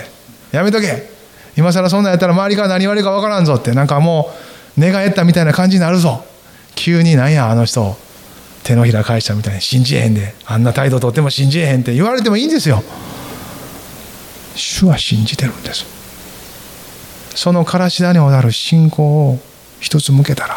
[0.52, 1.10] やめとけ。
[1.58, 3.74] 今更そんなんやったら周りから何言われるか分からんぞって。
[3.74, 4.32] なんかも
[4.78, 6.24] う寝返ったみたいな感じになるぞ。
[6.76, 7.98] 急になんやあの人。
[8.64, 10.36] 手のひら返したみたいに信じえへんで。
[10.46, 11.94] あんな態度とっても信じえへんって。
[11.94, 12.84] 言われてもいいんですよ。
[14.56, 15.86] 主は信じてるんです。
[17.36, 19.40] そのからし種をなる信仰を
[19.80, 20.56] 一つ向けたら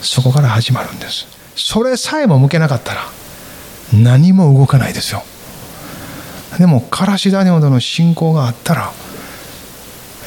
[0.00, 1.26] そこから始まるんです。
[1.56, 3.00] それさえも向けなかったら
[3.92, 5.24] 何も動かないですよ。
[6.58, 8.92] でもからし種ほどの信仰があったら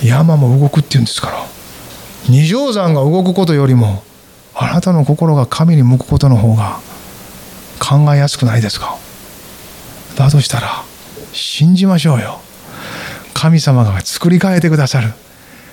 [0.03, 1.45] 山も動くっていうんですから
[2.27, 4.03] 二条山が動くことよりも
[4.53, 6.79] あなたの心が神に向くことの方が
[7.79, 8.97] 考えやすくないですか？
[10.15, 10.83] だとしたら
[11.31, 12.41] 信じましょうよ。
[13.33, 15.13] 神様が作り変えてくださる。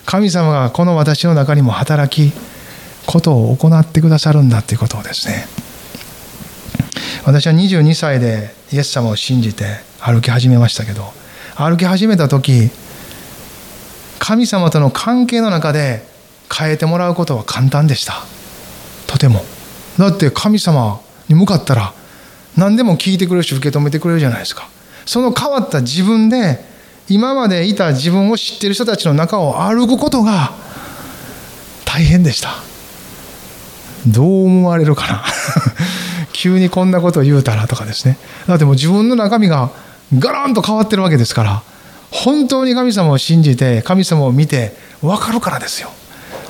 [0.05, 2.33] 神様がこの私の中にも働き
[3.07, 5.47] ことを行ってくださるんだっていうことをですね。
[7.25, 9.64] 私は22歳でイエス様を信じて
[10.07, 11.12] 歩き始めましたけど
[11.57, 12.71] 歩き始めた時
[14.19, 16.07] 神様との関係の中で
[16.53, 18.14] 変えてもらうことは簡単でした。
[19.07, 19.45] とても。
[19.99, 21.92] だって神様に向かったら
[22.57, 24.69] 何でも聞いてくれるし受け止めてくれるじゃないですか。
[25.05, 26.64] その変わった自分で
[27.09, 30.53] 今までいた自分を知ってる人たちの中を歩くことが
[31.85, 32.51] 大変でした。
[34.07, 35.25] どう思われるかな。
[36.33, 38.19] 急にこんなことを言うたらとかですね。
[38.47, 39.71] だってもう自分の中身が
[40.19, 41.62] ガランと変わってるわけですから
[42.11, 45.90] 本当に神様を信じて神様を見て分かるからですよ。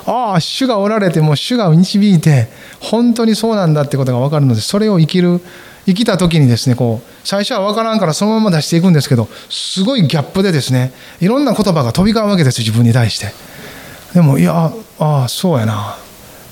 [0.07, 2.49] ああ主がおられても主が導いて
[2.81, 5.41] 本当にそうなんだってことが分かるのでそれを生きる
[5.85, 13.33] 生きた時にですねこう最初は分からんからそのまま出していくんですけどすごいギャップでですねいろんな言葉が飛び交うわけです自分に対して。
[14.15, 15.97] でもいやああそうやな。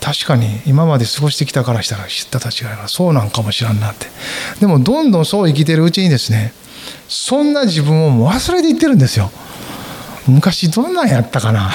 [0.01, 4.07] 確かに今まで過ごしてきたからしたら知ったたちがそうなんかもしらんなって。
[4.61, 6.53] でもどんどんそう生きてるうちにですね
[7.09, 9.31] そんな自分をもう忘れていってるんですよ。
[10.27, 11.70] 昔どんなんやったかな。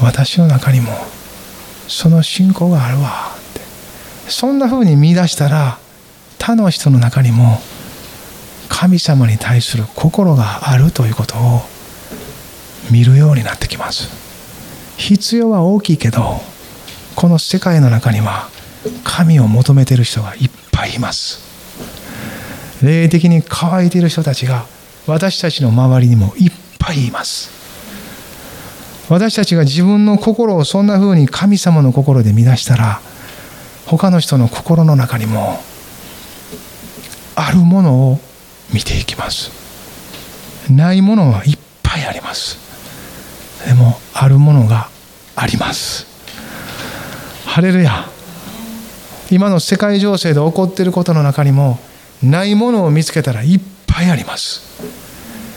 [0.00, 0.92] 私の中にも
[1.88, 3.32] その信仰があるわ。
[3.50, 3.60] って
[4.30, 5.78] そんな風に見出したら
[6.38, 7.60] 他の人の中にも
[8.68, 11.75] 神様に対する心があるということを
[12.90, 14.08] 見るようになってきます。
[14.96, 16.40] 必要は大きいけど
[17.14, 18.48] この世界の中には
[19.04, 21.40] 神を求めてる人がいっぱいいます。
[22.82, 24.66] 霊的に乾いている人たちが
[25.06, 27.50] 私たちの周りにもいっぱいいます。
[29.08, 33.00] 私たちが自分の心をそんな風に神様の心で乱したら
[33.86, 35.60] 他の人の心の中にも
[37.36, 38.20] あるものを
[38.72, 39.52] 見ていきます。
[40.70, 42.65] ないものはいっぱいあります。
[43.66, 44.88] でもあるものが
[45.34, 46.06] あります。
[47.44, 48.08] ハレルヤ。
[49.28, 51.80] 今の世界情勢で起こっていることの中にも
[52.22, 54.62] ないものを見つけたらいっぱいあります。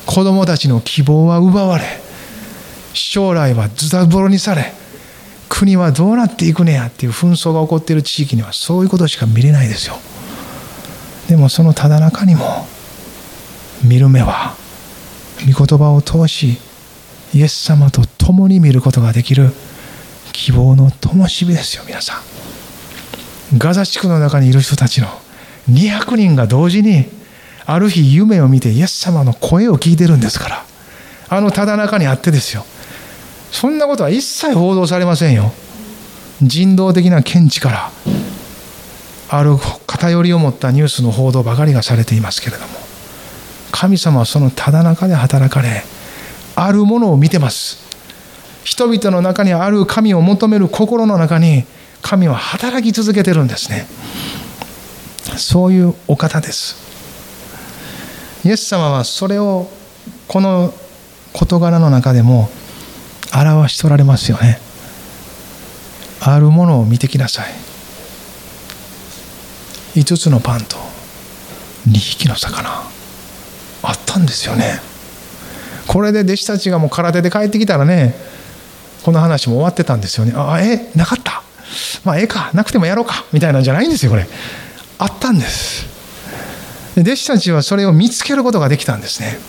[0.08, 1.86] 子供たちの希望は奪われ
[2.94, 4.74] 将来はズタボロにされ
[5.50, 10.00] 国はどうなっていくねやっていう紛争が起こっている地域にはそういうことしか見れないですよ。
[11.28, 12.66] でもそのただ中にも
[13.84, 14.56] 見る目は
[15.48, 16.58] 御言葉を通し
[17.34, 19.52] イエス様と共に見ることができる
[20.32, 23.58] 希望の灯火ですよ皆さん。
[23.58, 25.08] ガザ地区の中にいる人たちの
[25.70, 27.06] 200人が同時に
[27.66, 30.66] ある日夢を見てイエス様の声を聞いてるんですから。
[31.32, 32.66] あのただ中にあってですよ。
[33.52, 35.52] そんなことは一切報道されませんよ。
[36.42, 37.92] 人道的な見地から
[39.30, 42.80] ある偏りを持ったニュースの報道ばかりがされていますけれども。
[43.72, 45.84] 神様はそのただ中で働かれ
[46.62, 47.88] あるものを見てます。
[48.66, 51.64] 人々の中にある神を求める心の中に
[52.02, 53.88] 神は働き続けてるんですね。
[55.38, 56.76] そういうお方です。
[58.44, 59.70] イエス様はそれを
[60.28, 60.74] この
[61.32, 62.50] 事柄の中でも
[63.34, 64.60] 表しとられますよね。
[66.20, 67.54] あるものを見てきなさい。
[69.96, 70.76] 5つのパンと
[71.88, 72.70] 2匹の魚。
[73.82, 74.99] あったんですよね。
[75.90, 78.14] これで弟子たちがもう空手で帰ってきたらね
[79.02, 80.34] この話も終わってたんですよね。
[80.36, 81.42] ああえなかった。
[82.04, 82.52] まあええか。
[82.54, 83.26] なくてもやろうか。
[83.34, 84.28] みたいなんじゃないんですよこれ。
[85.00, 85.88] あったんです。
[86.96, 89.40] 弟子たちはそれを見つけることができたんですね。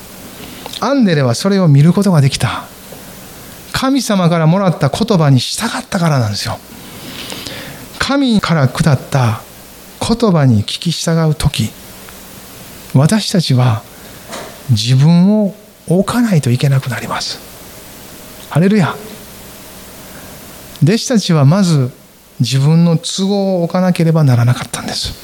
[0.81, 2.65] アンデレはそれを見ることができた。
[3.73, 6.59] 神様からもらった言葉に従ったからなんですよ。
[7.99, 9.43] 神から下った
[10.01, 11.71] 言葉に聞き従う時
[12.95, 13.83] 私たちは
[14.71, 15.55] 自分を
[15.99, 17.39] 置かないといけなくなります。
[18.51, 18.95] ハレルヤ。
[20.83, 21.91] 弟子たちはまず
[22.41, 25.15] 自分の都合を置かなければならなかったんです。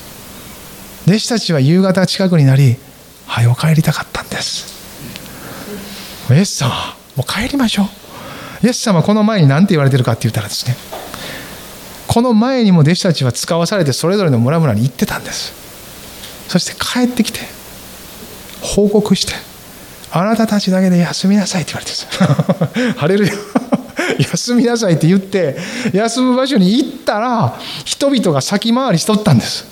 [1.07, 2.77] 弟子たちは夕方近くになり
[3.27, 4.75] 早帰りたかったんです。
[6.31, 7.85] イエス様もう帰りましょ
[8.63, 8.67] う。
[8.67, 10.75] イエス様この前に何て言われてるかって言ったらですね
[12.09, 15.53] この前にも弟子たちは使わされてそれぞれの村々に行ってたんです。
[16.49, 17.41] そして帰ってきて
[18.63, 19.35] 報告して
[20.17, 23.33] あなたたちだけで休みなさいって言われてるんです ハレルヤ。
[24.33, 25.59] 休みなさいって言って
[25.93, 27.55] 休む場所に行ったら
[27.85, 29.67] 人々が先回りしとったんです。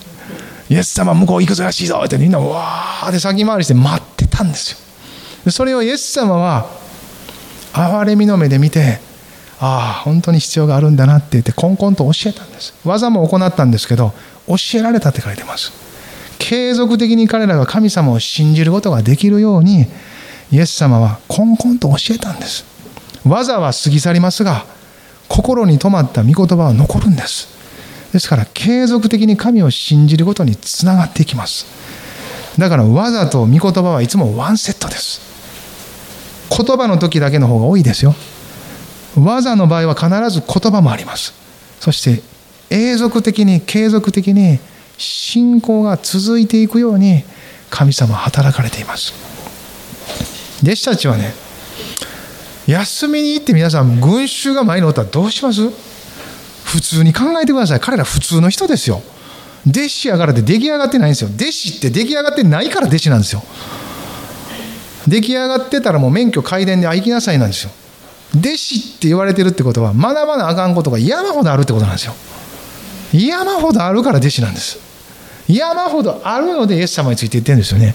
[0.69, 4.73] イエス様向こう行くぞらしいぞってみんなわーって先回りして待ってたんです
[5.47, 5.53] よ。
[5.53, 6.67] それをイエス様は
[7.73, 9.01] 憐れみの目で見て
[9.61, 12.75] ああ本当に必要があるんだなって言ってコンコンと教えたんです。
[12.85, 14.13] 技も行ったんですけど
[14.47, 15.73] 教えられたって書いてます。
[16.39, 19.87] 継続的に彼らが神様を信じることができるように
[20.51, 22.65] イエス様はコンコンと教えたんです。
[23.27, 24.67] 技は過ぎ去りますが
[25.29, 27.49] 心に留まった御言葉は残るんです。
[28.13, 31.67] ですから継続的に神を信じることにつながっていきます。
[32.59, 35.21] だから技と御言葉はいつもワンセットです。
[36.57, 38.15] 言葉の時だけの方が多いですよ。
[39.17, 41.35] 技の場合は必ず言葉もあります。
[41.81, 42.23] そして
[42.71, 44.59] 永続的に継続的に
[44.97, 47.25] 信仰が続いていくように
[47.71, 49.34] 神様は働かれています。
[50.63, 51.35] 弟子たちはね
[52.67, 55.69] 休みに行って皆さん群衆が前におったらどうします？
[56.65, 57.81] 普通に考えてください。
[57.81, 59.03] 彼ら普通の人ですよ。
[59.69, 61.31] 弟子やからって出来上がってないんですよ。
[61.35, 63.43] 弟子って出来上がってないから弟子なんですよ。
[65.07, 67.71] 出来上がってたらもう免許改伝で行きなさいなんですよ。
[68.37, 72.15] 弟子って言われてるってことは学ばなあかんことが山ほどあるってことなんですよ。
[73.13, 74.79] 山ほどあるから弟子なんです。
[75.47, 77.95] 山ほどあるのでイエス様について言ってるんですよね。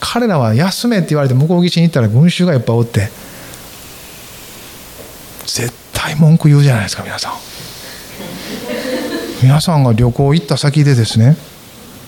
[0.00, 3.08] 彼らは休めって言われて向こう岸に行ったら群衆がいっぱおって
[5.46, 7.32] 絶対文句言うじゃないですか皆さん。
[9.42, 11.36] 皆さんが旅行行った先でですね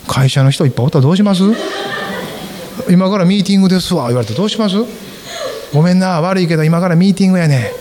[0.09, 1.43] 会社の人いっぱいおったらどうします？
[2.89, 4.77] 今からミーティングですわ言われてどうします？
[5.73, 7.73] ごめんな悪いけど今からミーティングやね。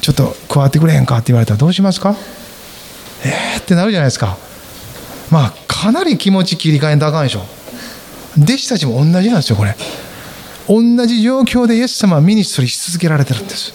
[0.00, 2.14] ちょっと加わってくれへんかって言われたらどうしますか？
[3.24, 4.36] えー、ってなるじゃないですか。
[5.30, 7.44] まあかなり気持ち切り替えんとあかんでしょ。
[8.38, 9.74] 弟子たちも同じなんですよこれ。
[10.68, 13.72] 同じ状況でイエス様はミニストリーし続けられてるんです。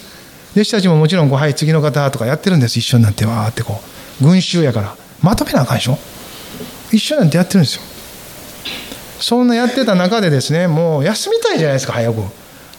[0.53, 2.77] 弟子たちももちろんこうはい次の方とかやってるんです。
[2.77, 3.81] 一緒になってわーってこ
[4.21, 4.95] う群衆やから。
[5.21, 5.97] まとめなあかんでしょ？
[6.91, 7.81] 一緒になってやってるんですよ。
[9.19, 12.21] そんなやってた中でですねもう休みたいじゃないですか早く。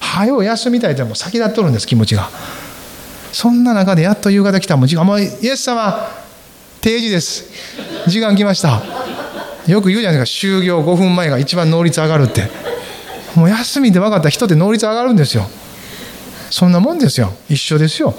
[0.01, 2.29] 早う休みたいってもう先立っとるんです気持ちが。
[3.33, 6.07] そんな中でやっと夕方来たもう時間もうイエス様
[6.83, 7.45] 定時です。
[8.09, 9.02] 時間来ました。
[9.67, 10.47] よく言うじゃないですか。
[10.49, 12.49] 就業5分前が一番能率上がるって。
[13.35, 15.45] もう休みで分かった人って能率上がるんですよ。
[16.51, 17.33] そんなもんですよ。
[17.49, 18.15] 一緒ですよ。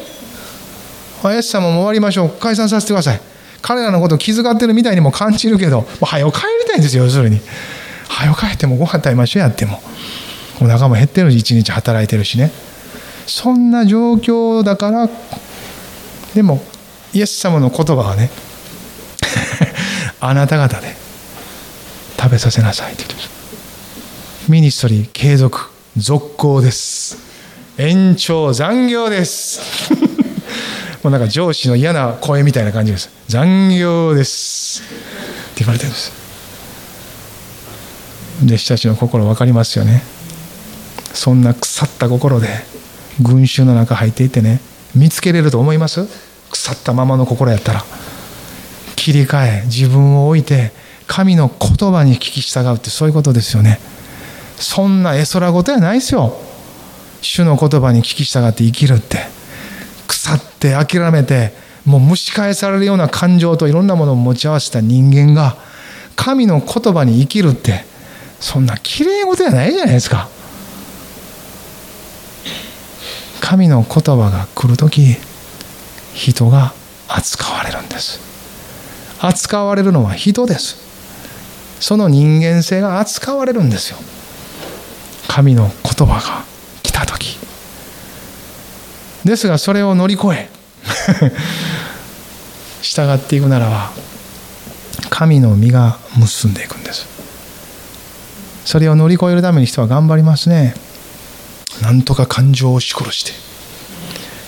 [1.25, 2.29] イエス様も終わりましょう。
[2.29, 3.21] 解散させてください。
[3.61, 7.39] 彼らのことを気遣ってるみたいにも感じるけどもう早く帰りたいんですよ要するに。
[8.09, 9.81] 早く帰ってもご飯食べましょうやっても。
[10.61, 12.51] お腹も減ってるし一日働いてるしね。
[13.27, 15.09] そんな状況だから
[16.33, 16.61] でも
[17.13, 18.29] イエス様の言葉はね
[20.19, 21.02] あなた方で
[22.23, 23.27] 食べさせなさいって言って
[24.47, 25.59] ミニストリー継続
[25.97, 27.17] 続行です。
[27.77, 29.59] 延長残業です。
[31.03, 33.09] もうなんか上司の嫌な声みたいな感じです。
[33.27, 34.81] 残業です。
[34.81, 34.83] っ
[35.55, 36.11] て言われてるんです。
[38.45, 40.01] 弟子たちの心分かりますよね。
[41.13, 42.47] そんな腐った心で
[43.19, 44.61] 群衆の中入っていってね
[44.95, 46.07] 見つけれると思います？
[46.49, 47.83] 腐ったままの心やったら。
[48.95, 50.71] 切り替え自分を置いて
[51.07, 53.79] 神の言葉に聞き従うってそういうことですよね。
[54.57, 56.33] そんな絵空事やないですよ。
[57.21, 59.19] 主の言葉に聞き従って生きるって。
[60.07, 61.53] 腐って諦めて
[61.85, 65.57] もう蒸し返されるような感情といろんなものを持ち合わせた人間が
[66.15, 67.91] 神の言葉に生きるって。
[68.43, 70.27] そんなきれい事やないじゃないですか。
[73.39, 75.15] 神の言葉が来る時
[76.13, 76.73] 人が
[77.07, 78.19] 扱われるんです。
[79.21, 80.92] 扱われるのは人です。
[81.83, 83.97] その人間性が扱われるんですよ。
[85.27, 86.45] 神の言葉が
[86.81, 87.37] 来た時。
[89.25, 90.49] ですがそれを乗り越え
[92.81, 93.91] 従っていくならば
[95.09, 97.05] 神の実が結んでいくんです。
[98.63, 100.75] それを乗り越えるために人は頑張りますね。
[101.81, 103.33] なんとか感情を押し殺して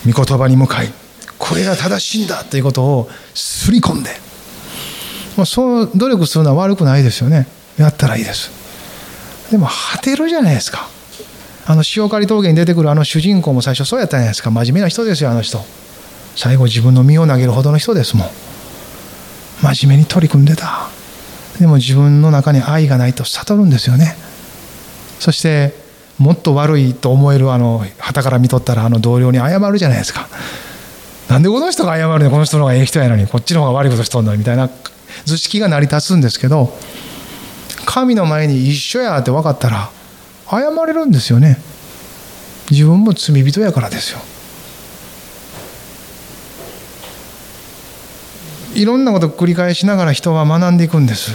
[0.10, 0.94] 御言葉に向かい
[1.38, 4.25] これが正しいんだということをすり込んで
[5.38, 7.48] もうそう努力するのは悪くないですよね。
[7.78, 8.52] やったらいいです。
[9.52, 10.88] でも果てるじゃないですか。
[11.68, 14.52] あの塩刈峠に出てくるあの主人公も最初そうやったじゃないですか。
[14.52, 15.60] 真面目な人ですよあの人。
[16.36, 18.28] 最後自分の身を投げるほどの人ですもん。
[19.62, 20.90] 真面目に取り組んでた。
[21.60, 24.16] でも自分の中に愛がないと悟るんですよね。
[25.20, 25.74] そして
[26.18, 30.28] もっと悪いと思えるあの旗から見とったらあの同僚に謝るじゃないですか。
[31.30, 34.70] なんでこの人が謝るねこの人の方がええ人やのにこっちの方が悪いことしとんのにみたいな
[35.24, 36.78] 図式が成り立つんですけど
[37.86, 39.90] 神の前に一緒やって分かったら
[40.50, 41.58] 謝れるんですよね。
[42.70, 44.20] 自分も罪人やからですよ。
[48.74, 51.32] いろんなことを繰り返しながら人は学んでいくんです。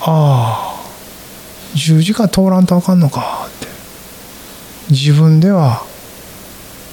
[0.00, 0.80] ああ
[1.74, 3.46] 十字架通らんとあかんのか。
[3.46, 3.66] って
[4.90, 5.82] 自分では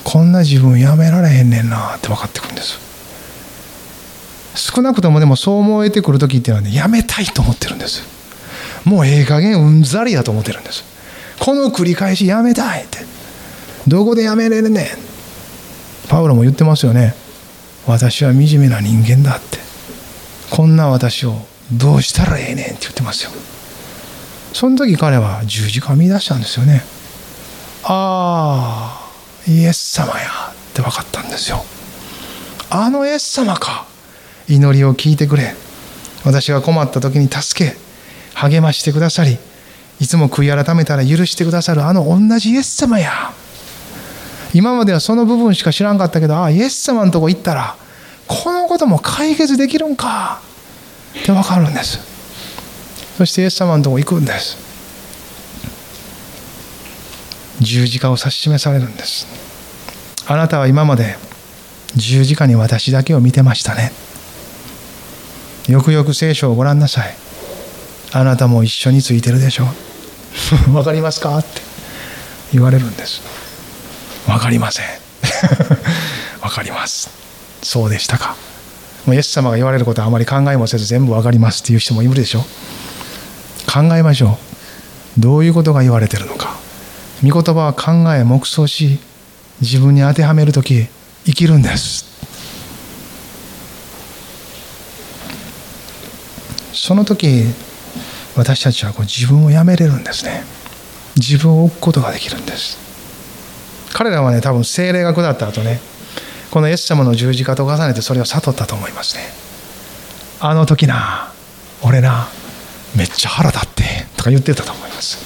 [0.03, 2.86] こんな自分やめられへんねんなって分かってくるんです。
[4.57, 8.03] 少なくともでもそう思えてくる時っていうのはねやめたいと思ってるんです。
[8.83, 10.83] もうええ加減うんざりやと思ってるんです。
[11.39, 12.99] この繰り返しやめたいって。
[13.87, 14.87] どこでやめれるねん。
[16.09, 17.15] パウロも言ってますよね。
[17.85, 19.59] 私は惨めな人間だって。
[20.49, 23.31] こんな私をどうしたらええねんって言ってますよ。
[24.53, 26.83] その時彼は十字架を見出したんですよね。
[27.83, 29.01] あ
[29.47, 31.63] あイエス様やって分かったんですよ。
[32.69, 33.85] あのイエス様か。
[34.47, 35.55] 祈りを聞いてくれ。
[36.25, 37.77] 私が困った時に助け
[38.33, 39.37] 励ましてくださり
[39.99, 43.11] いつも悔い改めたら許してくださるあの同じイエス様や。
[44.53, 47.75] 今まではその部分しか知らんかったけどああイエス様のとこ行ったら
[48.27, 50.41] このことも解決できるんか。
[51.19, 51.99] って分かるんです。
[53.17, 54.57] そしてイエス様のとこ行くんです。
[57.59, 59.25] 十字架を指し示されるんです。
[60.27, 61.15] あなたは今まで
[61.95, 63.91] 十字架に私だけを見てましたね。
[65.67, 67.15] よくよく聖書をご覧なさい。
[68.13, 69.65] あなたも一緒についてるでしょ。
[70.69, 71.61] う わかりますかって。
[72.53, 73.21] 言われるんです。
[74.27, 74.85] わかりません。
[76.41, 77.09] わかります。
[77.61, 78.35] そうでしたか。
[79.05, 82.45] もうイエス様が言われることはあまり考えもせず全部わかりますっていう人もいるでしょ。
[83.71, 84.37] 考えましょ
[85.17, 85.19] う。
[85.19, 86.55] どういうことが言われてるのか。
[87.25, 88.99] 御言葉は考え黙想し
[89.59, 90.87] 自分に当てはめる時
[91.25, 92.06] 生きるんです。
[96.79, 97.43] その時
[98.35, 100.43] 私たちはこう自分をやめれるんですね。
[101.15, 102.77] 自分を置くことができるんです。
[103.93, 105.79] 彼らはね多分精霊が下った後ね
[106.51, 109.23] このイエス様の十字架と重ねてそれを悟ったと思いますね。
[110.39, 111.31] あの時な
[111.81, 112.27] 俺な
[112.95, 113.83] めっちゃ腹立って
[114.15, 115.17] とか言ってたと思います。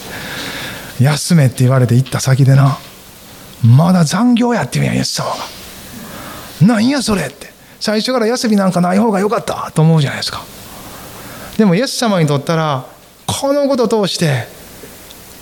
[1.01, 2.77] 休めって言われて行った先でな
[3.63, 5.35] まだ残業やって言うんやイエス様が。
[6.73, 7.51] なんやそれって。
[7.79, 10.43] 最初から休みなんかない方がよかったと思うじゃないですか。
[11.61, 12.87] でもイエス様にとったら
[13.27, 14.47] このことを通して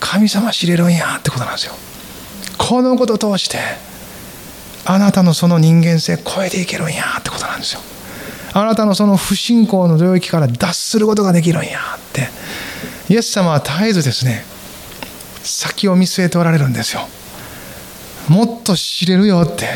[0.02, 1.74] 神様知れるんやってことなんですよ。
[2.58, 3.58] このことを通して
[4.84, 7.80] あなたのその人間性超えていけるんやってことなんですよ。
[8.52, 12.28] あなたのその不信仰の領域から脱することができるんやって。
[13.08, 14.44] イエス様は絶えずですね
[15.42, 17.08] 先を見据えておられるんですよ。
[18.28, 19.70] もっと知れるよって。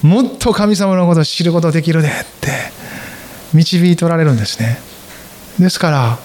[0.00, 2.50] もっと神様のことを知ることできるでって
[3.52, 4.88] 導いておられるんですね。
[5.58, 6.18] ですから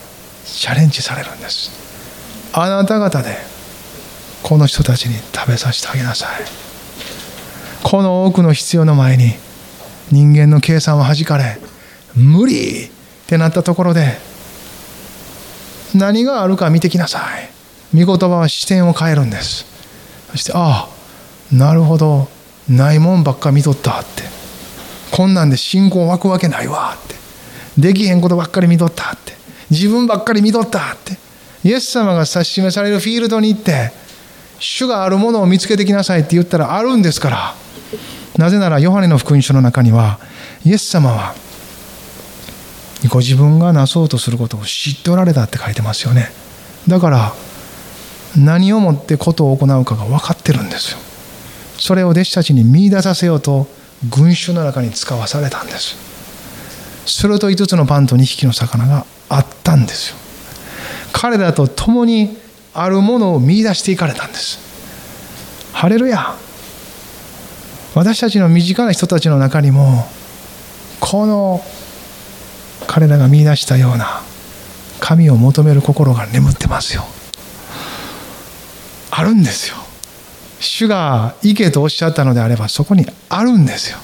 [0.46, 1.72] チャレンジされるんです。
[2.54, 3.36] あなた方で
[4.44, 6.30] この人たちに食べさせてあげなさい。
[7.84, 9.34] この多くの必要の前に
[10.12, 11.58] 人間の計算ははじかれ
[12.16, 12.90] 無理っ
[13.28, 14.18] てなったところで
[15.94, 17.50] 何があるか見てきなさい。
[17.98, 19.66] 御言葉は視点を変えるんです。
[20.32, 22.28] そしてああなるほど。
[22.68, 24.24] ないもんばっか見とったって。
[25.12, 27.16] こんなんで信仰湧くわけないわって。
[27.78, 29.34] できへんことばっかり見とったって。
[29.70, 31.18] 自分ばっかり見とったって。
[31.64, 33.92] イエス様が指し示されるフィールドに行って
[34.60, 37.56] 主があるものを見つけてきなさいって言ったらあるんですから。
[38.38, 40.20] なぜならヨハネの福音書の中には
[40.66, 41.36] イエス様は
[43.10, 46.32] ご自分がなそうとすることを知っておられたって書いてますよね。
[46.88, 47.34] だから
[48.38, 51.00] 何をもってことを行うかが分かってるんですよ。
[51.78, 53.68] それを弟子たちに見出させようと
[54.10, 56.15] 群衆の中に使わされたんです。
[57.06, 60.18] すると5つのパンと2匹の魚があったんですよ。
[61.14, 62.38] 彼らと共に
[62.74, 64.60] あるものを見出していかれたんです。
[65.74, 66.36] ハレルヤ。
[67.94, 70.06] 私たちの身近な人たちの中にも
[71.00, 71.64] この
[72.88, 74.22] 彼らが見出したような
[75.00, 77.06] 神を求める心が眠ってますよ。
[79.12, 79.78] あるんですよ。
[80.60, 83.98] 主が行けとおっしゃったのであればそこにあるんですよ。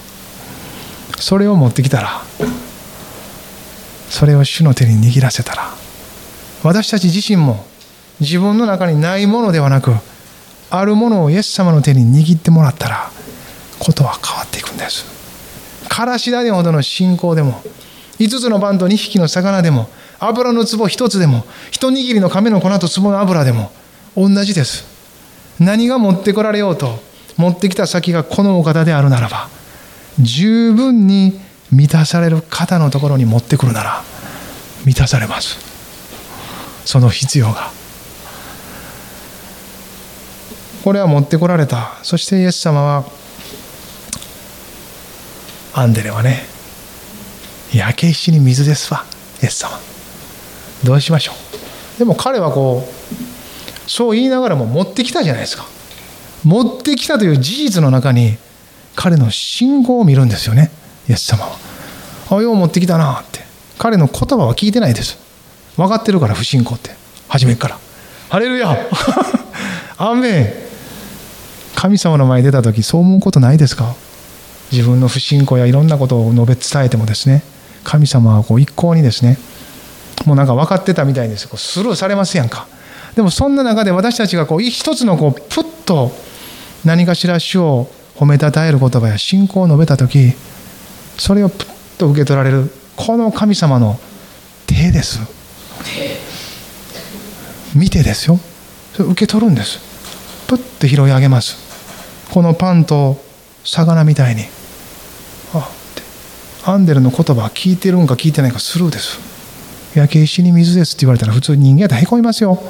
[1.18, 2.22] それを持ってきたら
[4.12, 5.74] それを主の手に握らせたら
[6.64, 7.66] 私たち自身も
[8.20, 9.94] 自分の中にないものではなく
[10.70, 13.10] あるものをイエス様の手に握ってもらったら
[13.80, 15.06] ことは変わっていくんです。
[15.90, 17.62] からし種ほどの信仰でも
[18.20, 19.90] 5つのパンと2匹の魚でも
[20.20, 23.72] 油の壺1つでも一握りの亀の粉と壺の油でも
[24.16, 24.86] 同じです。
[25.60, 27.00] 何が持ってこられようと
[27.38, 29.48] 持ってきた先がこのお方であるならば
[30.20, 31.40] 十分に
[31.72, 34.04] 満たされる方のところに持ってくるなら
[34.86, 35.58] 満たされます。
[36.86, 37.72] その必要が。
[40.84, 41.94] これは持ってこられた。
[42.04, 43.06] そしてイエス様は
[45.74, 46.44] アンデレはね
[47.74, 49.06] 焼け石に水ですわ。
[49.42, 49.80] イエス様。
[50.84, 51.34] どうしましょ
[51.96, 52.00] う。
[52.00, 55.66] でも彼はこうそう言いながらも持ってきたじゃないですか。
[56.44, 58.38] 持ってきたという事実の中に
[58.96, 60.72] 彼の信仰を見るんですよね。
[61.12, 61.58] イエス様は。
[62.30, 63.42] あよう持ってきたなって。
[63.78, 65.18] 彼の言葉は聞いてないです。
[65.76, 66.92] 分かってるから不信仰って。
[67.28, 67.78] 初めから。
[68.30, 68.78] ハレルヤ。
[69.98, 70.54] アメン。
[71.76, 73.94] 神様の前に出た時そう思うことないですか？
[74.72, 77.44] 自分の不信仰やいろんなことを述べ伝えてもですね。
[77.84, 79.38] 神様はこう一向にですね。
[80.26, 81.48] もうなんか分かってたみたいです。
[81.50, 82.68] こうスルーされますやんか。
[83.16, 86.16] でもそんな中で私たちがこう一つのこうプッと
[86.86, 90.34] 何かしら主を褒めたたえる言葉や信仰を述べた時
[91.18, 94.00] それをプッと受け取られるこの神様の
[94.68, 95.20] 手です。
[97.76, 98.40] 見てですよ。
[98.94, 99.80] それ受け取るんです。
[100.48, 101.58] プッと拾い上げます。
[102.32, 103.22] このパンと
[103.64, 104.44] 魚みたいに。
[105.54, 105.70] あ
[106.66, 109.20] アンデルの言葉聞いてるんか聞いてないかスルーです。
[109.96, 112.62] 焼け石に水ですって言われたら普通人間やったらへこみますよ。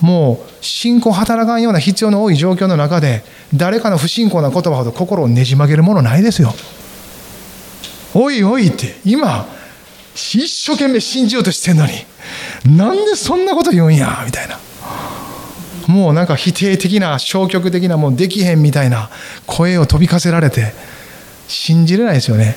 [0.00, 3.24] もう信仰働かんような必要の多い状況の中で
[3.54, 6.54] 誰かの不信仰な言葉ほど心をねじ曲げるものないですよ。
[8.18, 9.46] おいおいって今
[10.14, 11.92] 一生懸命信じようとしてんのに
[12.76, 14.58] なんでそんなこと言うんやみたいな。
[15.86, 19.08] もうなんか否定的な消極的なもうできへんみたいな
[19.46, 20.72] 声を飛びかせられて
[21.46, 22.56] 信じれないですよね。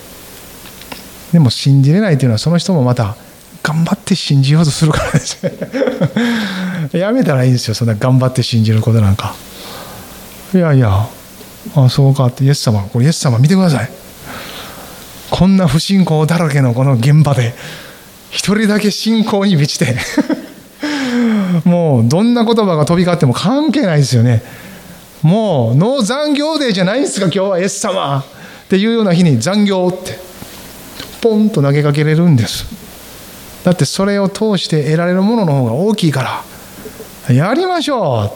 [1.34, 3.16] でも信じれないというのはその人もまた
[3.62, 5.52] 頑張って信じようとするからですね。
[6.98, 9.36] やめたらいいんですよそんな頑張って信じることなんか。
[10.56, 11.08] いやいや
[11.76, 14.09] あそうかってイエス様これイエス様見てください。
[15.32, 17.54] こんな不信仰だらけのこの現場で
[18.32, 19.96] 一人だけ信仰に満ちて
[21.66, 24.44] もうどんな言葉が飛び交っても関係ないですよね。
[25.22, 28.24] もうノー残業デーじゃないんですか今日はイエス様。
[28.66, 30.20] っていうような日に残業って
[31.22, 32.66] ポンと投げかけれるんです。
[33.64, 36.44] だってそれを通して得られるものの方が大きいか
[37.28, 38.34] らやりましょうっ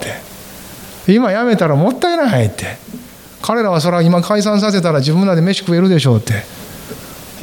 [1.06, 1.12] て。
[1.12, 2.76] 今やめたらもったいないって。
[3.42, 6.63] 彼らはそれは今解散させたら自分らで飯食えるでしょうって。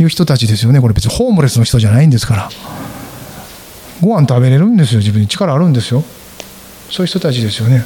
[0.02, 0.82] いう人たちですよね。
[0.82, 2.50] これ別にホームレスの人じゃないんですから。
[4.02, 5.00] ご飯食べれるんですよ。
[5.00, 6.04] 自分に力あるんですよ。
[6.90, 7.86] そういう人たちですよね。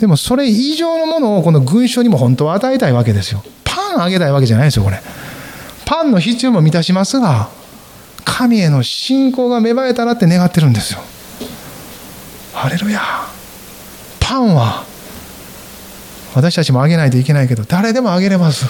[0.00, 3.42] でもそれ以上のものをこの群衆にも本当は与えたいわけですよ。
[3.64, 5.00] パンあげたいわけじゃないですよこれ。
[5.84, 7.48] パンの必要も満たしますが
[8.24, 11.00] 神への信仰が芽生えたらって願ってるんですよ。
[12.52, 13.00] ハレルヤ
[14.20, 14.84] パンは
[16.34, 18.66] 私たちもあげないといけないけど誰でもあげれます。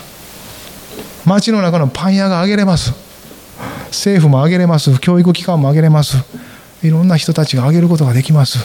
[1.25, 2.93] 街の中のパン屋があげれます。
[3.89, 4.99] 政府もあげれます。
[4.99, 6.17] 教育機関もあげれます。
[6.83, 8.59] いろんな人たちがあげることができます。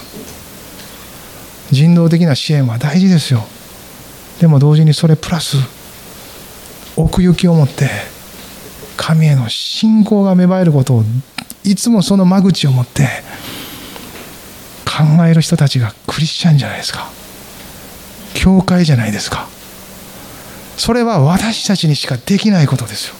[1.71, 3.45] 人道的な支援は大事ですよ。
[4.39, 5.57] でも同時にそれプラス
[6.95, 7.89] 奥行きを持って
[8.95, 11.03] 神への信仰が芽生えることを
[11.63, 13.07] いつもその間口を持って
[14.85, 17.09] 考える人たちがクリスチャンじゃないですか。
[18.33, 19.47] 教会じゃないですか。
[20.77, 23.15] それは私たちにしかできないことですよ。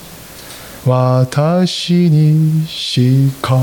[0.86, 3.58] 私にしか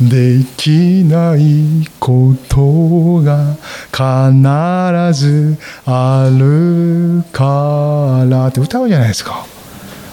[0.00, 3.56] できないことが
[3.92, 9.46] 必ずあるからって歌うじゃないですか。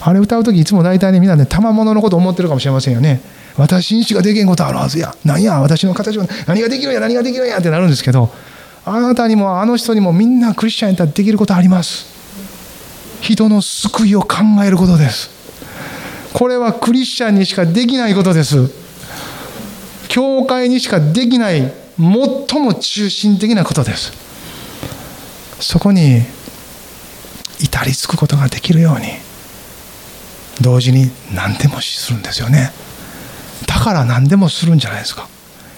[0.01, 3.21] あれ歌う時いつも大体ねみんなね賜物のこと思ってるかもしれませんよね。
[3.57, 5.15] 私にしかできんことあるはずや。
[5.23, 8.32] 何や私の形は何ができるや何ができるやってなるんですけど
[8.84, 12.14] あなたにもあの人にもみんなクリスチャンやったらできることあります。
[13.34, 15.30] 人の救いを考えることです。
[16.34, 18.69] これはクリスチャンにしかできないことです。
[20.07, 24.11] 教会にしかできない最も中心的なことです。
[25.59, 26.21] そこに
[27.61, 29.07] 至りつくことができるように
[30.61, 32.71] 同時に何でもするんですよね。
[33.67, 35.28] だから何でもするんじゃないですか。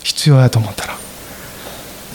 [0.04, 1.08] 必要やと思ったら。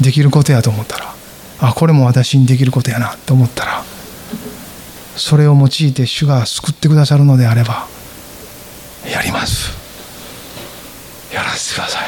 [0.01, 1.15] できることやと思ったら
[1.61, 3.85] あこれも私にできることやなと思ったら
[5.17, 7.87] それを用いて主が救ってくださるのであれば
[9.11, 9.73] やります。
[11.35, 12.03] やらせてください。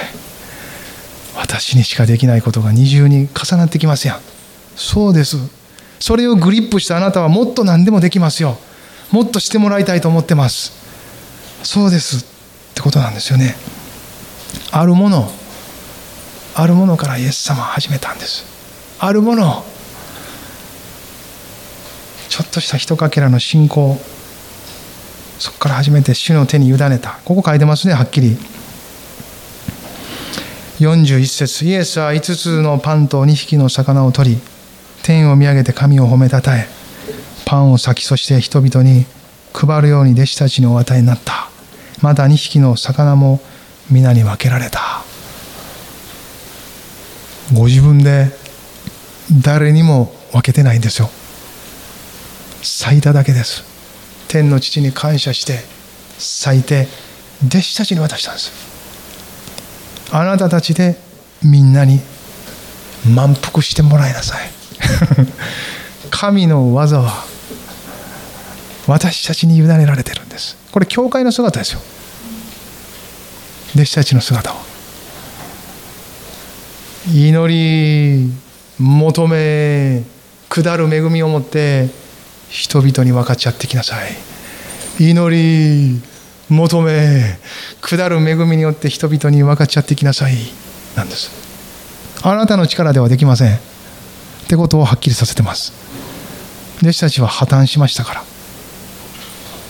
[1.37, 4.21] 私にしかできないことが二重に重なってきますやん。
[4.77, 5.37] そうです。
[5.99, 8.59] それをグリップしたあなたはもっと何でもできますよ。
[9.11, 10.73] もっとしてもらいたいと思ってます。
[11.63, 12.25] そうです。
[12.25, 12.27] っ
[12.75, 13.57] てことなんですよね。
[14.71, 15.31] あるもの。
[16.55, 18.45] あるものからイエス様は始めたんです。
[19.01, 19.65] あるもの。
[22.35, 23.97] ちょっとしたひとかけらの信仰。
[25.39, 27.20] そこから始めて主の手に委ねた。
[27.24, 28.37] ここ書いてますねはっきり。
[30.80, 31.64] 41節。
[31.64, 34.41] イエスは5つのパンと2匹の魚を取り
[35.05, 36.66] 天を見上げて神を褒めたたえ
[37.47, 39.07] パンを裂きそして人々に
[39.53, 41.51] 配るように弟子たちにお与えになった。
[42.03, 43.41] また2匹の魚も
[43.93, 45.05] 皆に分けられた。
[47.55, 48.37] ご自分で
[49.41, 51.09] 誰にも分けてないんですよ。
[52.65, 53.62] 咲いただけです。
[54.29, 55.61] 天の父に感謝して
[56.19, 56.89] 咲いて
[57.47, 58.53] 弟子たちに渡したんです。
[60.11, 60.97] あなたたちで
[61.43, 62.01] みんなに
[63.15, 64.51] 満腹してもらいなさい。
[66.11, 67.25] 神の技は
[68.87, 70.57] 私たちに委ねられてるんです。
[70.73, 71.81] これ教会の姿ですよ。
[73.75, 74.57] 弟子たちの姿を。
[77.12, 78.33] 祈り
[78.79, 80.03] 求め
[80.49, 82.04] 下る恵みを持って
[82.49, 84.12] 人々に分かち合ってきなさい。
[84.99, 86.01] 祈り
[86.49, 87.38] 求め
[87.80, 90.34] 下る恵みによって人々に分かち合ってきなさい。
[90.97, 91.30] なんです。
[92.22, 93.57] あなたの力ではできません。
[93.57, 93.59] っ
[94.49, 95.72] てことをはっきりさせてます。
[96.82, 98.24] 弟子たちは破綻しましたから。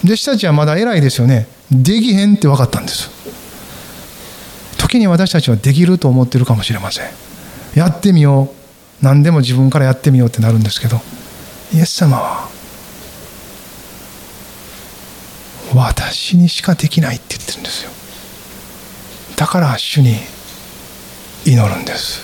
[0.04, 1.48] 弟子たちはまだ偉いですよね。
[1.70, 3.10] できへんって分かったんです。
[4.78, 7.04] 時に私たちはできると思ってるかもしれません。
[7.74, 8.52] やってみよ
[9.00, 9.04] う。
[9.04, 11.00] 何でも自分からやってみようってなるんですけど。
[11.72, 12.48] イエス様は
[15.74, 17.90] 私にしかできないって言ってるんですよ。
[19.36, 20.16] だから主に
[21.44, 22.22] 祈るんです。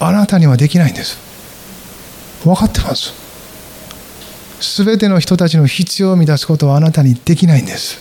[0.00, 1.18] あなたにはできないんです。
[2.44, 3.12] 分かってます。
[4.84, 8.00] 全ての人たちの必要を満たすことはあなたにできないんです。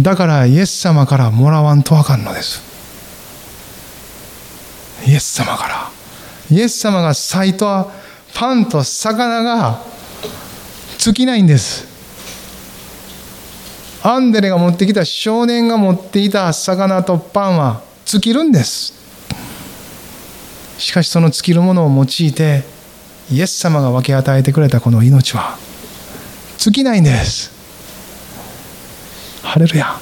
[0.00, 2.62] だからイエス様からもらわんとあかんのです。
[5.06, 5.90] イエス様から。
[6.50, 7.86] イエス様が咲いた
[8.34, 9.80] パンと魚が
[10.98, 11.93] 尽きないんです。
[14.06, 18.92] アンデレが持ってきた少年が持っていた魚とパンは尽きるんです。
[20.76, 22.64] しかしその尽きるものを用いて
[23.32, 25.56] イエス様が分け与えてくれたこの命は
[26.58, 27.50] 尽きないんです。
[29.42, 29.98] ハレルヤ。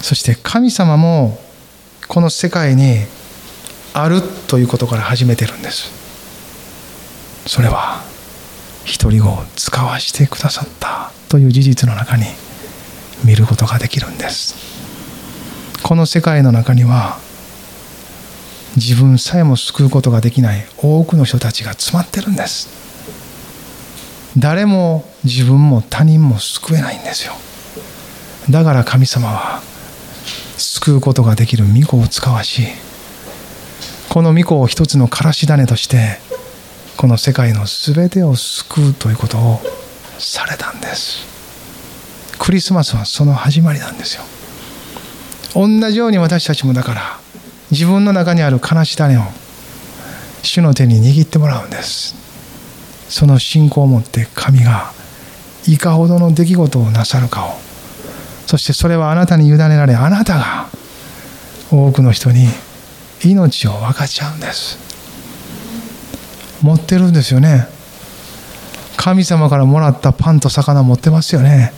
[0.00, 1.38] そして神様も
[2.08, 3.00] この世界に
[3.92, 5.92] あるということから始めてるんです。
[7.46, 8.00] それは
[8.98, 11.19] 独り子を使わしてくださった。
[11.30, 12.24] という事実の中に
[13.24, 14.56] 見ることができるんです。
[15.82, 17.18] この世界の中には
[18.76, 22.68] 自分さえも救うことができない多くの人たちが詰まってるんです。
[24.36, 27.32] 誰も自分も他人も救えないんですよ。
[28.50, 29.62] だから神様は
[30.56, 32.66] 救うことができる御子を使わし
[34.08, 36.18] この御子を一つのからし種として
[36.96, 39.60] この世界の全てを救うということを
[40.20, 41.26] されたんです。
[42.38, 44.22] クリスマスはその始まりなんですよ。
[45.54, 47.18] 同じように私たちもだから
[47.70, 49.22] 自分の中にある悲し種を
[50.42, 52.14] 主の手に握ってもらうんです。
[53.08, 54.92] その信仰を持って神が
[55.66, 57.58] いかほどの出来事をなさるかを。
[58.46, 60.68] そしてそれはあなたに委ねられあなたが
[61.70, 62.48] 多くの人に
[63.24, 64.78] 命を分かち合うんです。
[66.62, 67.68] 持ってるんですよね。
[69.00, 71.72] 神様からもらったパンと魚持ってますよね。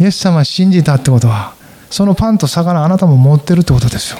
[0.00, 1.54] イエス様信じたってことは
[1.90, 4.18] そのパンと魚あなたも持ってるってことですよ。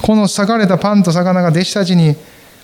[0.00, 2.16] この裂かれたパンと魚が弟子たちに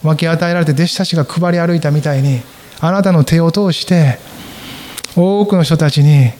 [0.02, 2.40] 分け与えられて弟子たちが配り歩いたみたいに
[2.80, 4.18] あなたの手を通して
[5.14, 6.30] 多くの人たちに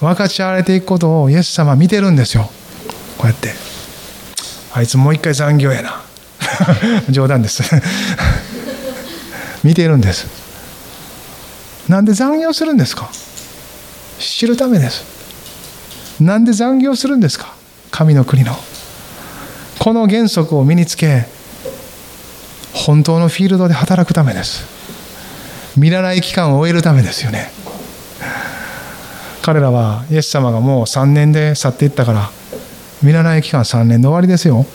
[0.00, 2.50] 分かち合われていくことをイエス様見てるんですよ。
[3.18, 3.50] こうやって。
[4.74, 6.02] あいつもう一回残業やな。
[7.08, 7.62] 冗談です。
[9.62, 10.37] 見てるんです。
[11.88, 13.10] なんで残業するんですか？
[14.18, 16.22] 知るためです。
[16.22, 17.54] なんで残業するんですか？
[17.90, 18.52] 神の国の。
[19.78, 21.24] この原則を身につけ
[22.74, 24.66] 本当のフィールドで働くためです。
[25.78, 27.50] 見習い期間を終えるためですよね。
[29.42, 32.30] 彼らはイエス様がもう3年で去っていったから
[33.02, 34.66] 見習い期間3年で終わりですよ。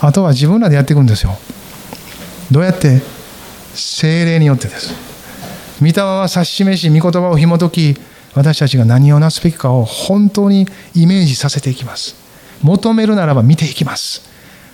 [0.00, 1.36] あとは自分らでやっていくんですよ。
[2.52, 3.00] どうやって？
[3.74, 5.05] 精霊によってです。
[5.80, 7.96] 御霊は指し示し御言葉を紐解き
[8.34, 12.16] 私たちが何をなすべきかを本当にイメージさせていきます。
[12.62, 14.22] 求めるならば見ていきます。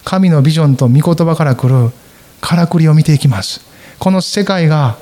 [0.05, 1.93] 神のビジョンと御言葉から来る
[2.41, 3.61] からくりを見ていきます。
[3.99, 4.97] この世界が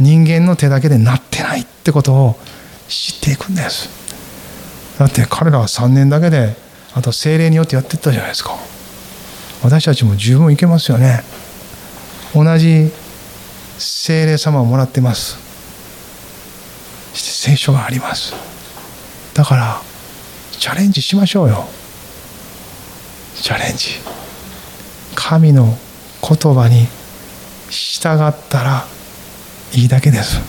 [0.00, 2.36] 人間の手だけでなってないってことを
[2.88, 3.88] 知っていくんです。
[4.98, 6.56] だって彼らは3年だけで
[6.94, 8.56] あと精霊によってやっていったじゃないですか。
[9.62, 11.22] 私たちも十分いけますよね。
[12.34, 12.90] 同じ
[13.82, 15.38] 精霊様をもらってます。
[17.14, 18.34] 聖書があります。
[19.34, 19.82] だから
[20.52, 21.66] チャレンジしましょうよ。
[23.34, 24.00] チャレンジ。
[25.14, 25.76] 神の
[26.22, 26.86] 言葉に
[27.70, 28.84] 従ったら
[29.72, 30.40] いいだけです。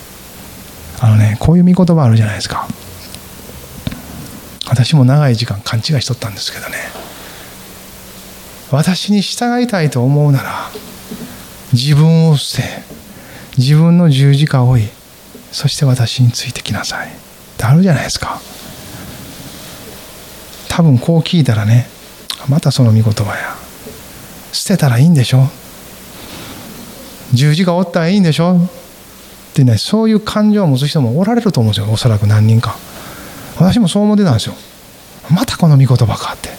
[1.00, 2.68] あのねこういう見言葉あるじゃないですか。
[4.68, 6.76] 私も長い時間勘違いしとったんですけどね。
[8.70, 10.70] 私に従いたいと思うなら
[11.72, 12.82] 自分を捨て
[13.58, 14.88] 自分の十字架を追い
[15.52, 17.08] そして私についてきなさい。
[17.08, 17.10] っ
[17.56, 18.40] てあるじゃないですか。
[20.68, 21.86] 多分こう聞いたらね
[22.48, 23.54] またその御言葉や。
[24.52, 25.48] 捨てたらいいんでしょ？
[27.32, 28.56] 十字架を追ったらいいんでしょ？
[28.56, 32.76] ってねそういう感情を持つ人もおられると思うんですよおそらく何人か。
[33.56, 34.56] 私もそう思ってたんですよ。
[35.30, 36.50] またこの御言葉かって。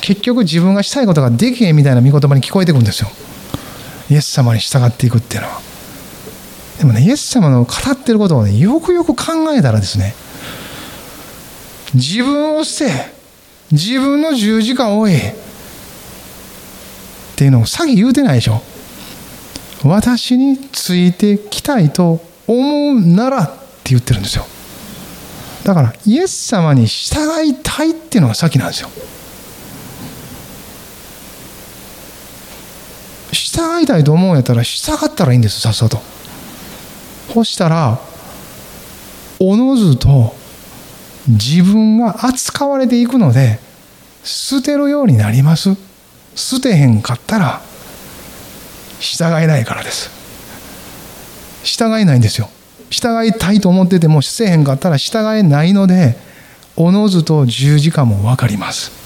[0.00, 3.10] 結局自分がしたいことができへんみたいな御言葉に聞こえてくるんですよ。
[4.08, 5.69] イエス様に従っていくっていうのは。
[6.80, 10.14] でもねイエス様の語ってることをねよくよく考えたらですね
[11.92, 12.90] 自分を捨て
[13.70, 15.34] 自分の十字架を追いっ
[17.36, 18.62] ていうのを詐欺言うてないでしょ。
[19.84, 23.48] 私についてきたいと思うならっ
[23.82, 24.44] て言ってるんですよ。
[25.64, 28.90] だからイエス様に従いたいっていうのが先なんですよ。
[33.32, 36.19] 従いたいと思うんやったら従ったらいいんですさっさと。
[37.32, 37.98] そしたら
[39.38, 40.34] おのずと
[41.28, 43.60] 自分が扱われていくので
[44.24, 45.76] 捨てるようになります。
[46.34, 47.60] 捨てへんかったら
[48.98, 50.10] 従えないからです。
[51.62, 52.48] 従えないんですよ。
[52.90, 56.16] 従いたいと思っててもせえへんかったら従えないので
[56.76, 58.99] おのずと十字架も分かります。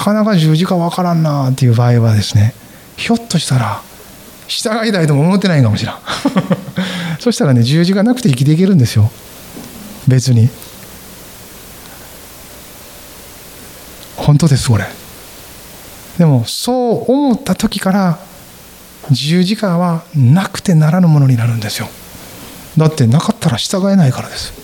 [0.00, 2.54] なかなか十字架分からんなっていう場合はですね
[2.96, 3.82] ひょっとしたら
[4.48, 5.94] 従いたいとも思ってないかもしれん。
[7.20, 9.10] そしたらね十字架なくて生きていけるんですよ。
[10.08, 10.48] 別に。
[14.16, 14.86] 本当ですこれ。
[16.16, 18.18] でもそう思った時から
[19.10, 21.90] 十字架はなくてならぬものになるんですよ。
[22.78, 24.59] だってなかったら従えないからです。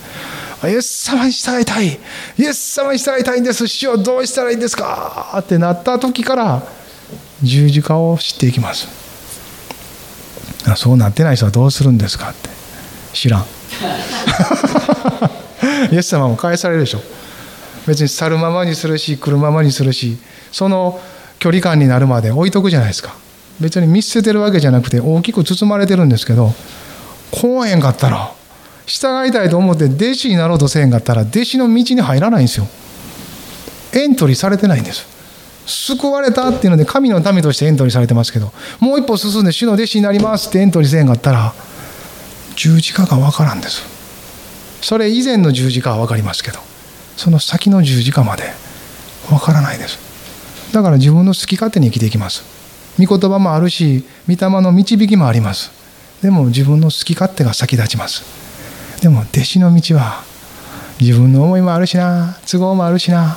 [0.65, 1.99] イエス様に従いたい。
[2.39, 3.67] イエス様に従いたいんです。
[3.69, 5.37] 主よどうしたらいいんですか？
[5.39, 6.63] ってなった時から
[7.43, 8.89] 十字架を知っていきます。
[10.77, 12.31] そうなってない人はどうするんですか？
[12.31, 12.49] って。
[13.13, 13.45] 知らん。
[15.93, 17.01] イエス様も返されるでしょ。
[17.87, 20.19] 別に去るままにするし来るままにするし
[20.51, 21.01] その
[21.39, 23.15] 距離感になるまで置いとくじゃないですか。
[23.61, 26.53] 別に見捨ててるわけじゃなくて大きく包まれてるんですけど
[27.31, 28.33] こうへんかったら
[28.87, 32.67] 従いたいと思って弟子になろうとせへんかったら弟子の道に入らないんですよ。
[33.93, 35.07] エントリーされてないんです。
[35.67, 41.53] 救われたっていうので神の民としてエントリーされてますけどもう一歩進んで主の弟子になりますってエントリーせへんかったら
[42.55, 43.83] 十字架が分からんです。
[44.81, 46.61] それ以前の十字架は分かりますけど
[47.17, 48.45] その先の十字架まで
[49.29, 49.99] 分からないです。
[50.73, 52.45] だから自分の好き勝手に生きていきます。
[52.99, 55.73] 御言葉もあるし御霊の導きもあります。
[56.23, 58.46] でも自分の好き勝手が先立ちます。
[59.01, 60.25] でも弟子の道は
[61.01, 63.37] 自分の思いもあるしな都合もあるしな。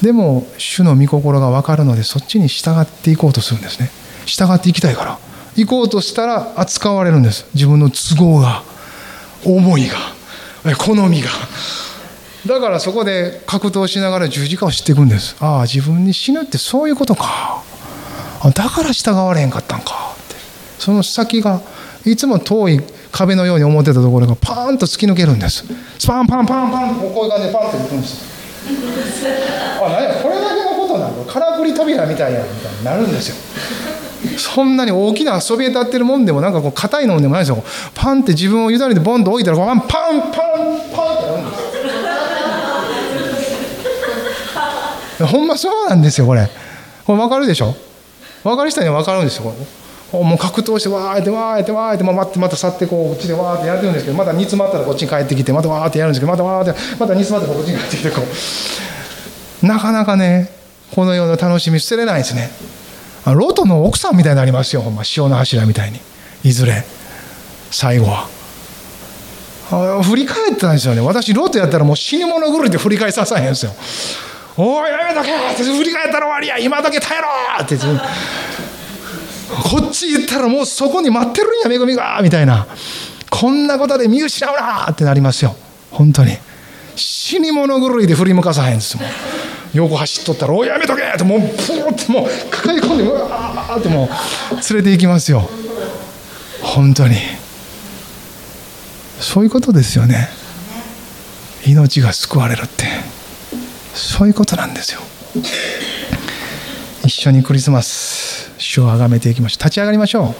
[0.00, 3.90] でも主の御心が分かるのでそっちに従っていこうとするんですね。
[4.26, 5.18] 従っていきたいから。
[5.54, 7.46] 行こうとしたら扱われるんです。
[7.54, 8.62] 自分の都合が
[9.44, 9.96] 思いが
[10.76, 11.28] 好みが。
[12.46, 15.36] だからそこで格闘しながら十字架を知っていくんです。
[15.40, 17.62] ああ自分に死ぬってそういうことか。
[18.54, 20.14] だから従われへんかったんか。
[20.14, 20.34] って。
[20.78, 21.60] その先が
[22.04, 22.80] いつも遠い
[23.10, 25.64] 壁のように思ってたところがパーンと突き抜けるんです。
[25.98, 28.32] スパンパンパンパンこういう感じでパンっていくんです。
[29.80, 33.36] あ何やこれだけのことなの空振り扉みたいやみたいになるんですよ。
[34.38, 37.62] そんなに大きなそびえ立ってるもんでもなんかこう硬いのでもないですよ。
[37.94, 41.56] パンって自分を委ねてボンと置いたらパンパンパンパンってなるんで
[45.16, 46.48] すほんまそうなんですよこれ。
[47.04, 47.74] これ分かるでしょ？
[48.44, 49.52] 分かる人には分かるんですよ
[50.12, 58.20] もう格闘してわーってわーってわーってまたまた去ってこうこっちでわーってやってるんですけどまた煮詰まったらこっちに帰ってきてまたわーってやるんですけどまたわーってまた煮詰まったらこっちに帰ってきてこ
[59.62, 60.50] うなかなかね
[60.94, 62.50] このような楽しみ捨てれないですね。
[63.24, 66.00] ロトの奥さんみたいになりますよほんま潮の柱みたいに。
[66.44, 66.84] いずれ。
[67.70, 68.28] 最後は。
[70.02, 71.00] 振り返ったんですよね。
[71.00, 73.72] 私ロトやったらもう死に物狂いで振り返ささへんですよ。
[74.58, 76.58] おいやめとけって振り返ったら終わりや。
[76.58, 77.28] 今だけ耐えろ
[77.62, 77.76] って。
[79.52, 82.66] こっち行ったらもうそこに待ってるんや恵みがみたいな。
[83.30, 85.56] こんなことで見失うなってなりますよ。
[85.90, 86.36] 本当に。
[86.96, 89.06] 死に物狂いで振り向かさへんですもん。
[89.74, 95.48] 横走っとったら「おやめとけ!」ってもうプーってもう抱え込んでうわーってもう連れて行きますよ。
[96.60, 97.16] 本当に。
[99.20, 100.28] そういうことですよね。
[101.66, 102.86] 命が救われるって。
[103.94, 105.00] そういうことなんですよ。
[107.04, 108.41] 一緒にクリスマス。
[108.62, 109.64] 主をあがめていきましょう。
[109.64, 110.34] 立ち上がりましょう。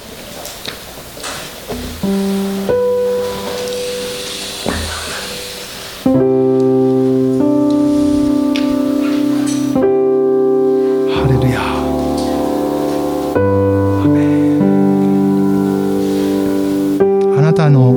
[17.36, 17.92] あなたの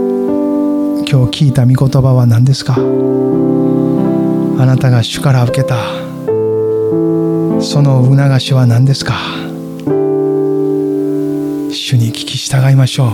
[1.08, 2.74] 今日聞いた御言葉は何ですか？
[2.78, 5.78] あなたが主から受けた。
[7.62, 9.45] その促しは何ですか？
[11.76, 13.10] 主に聞き従いましょう。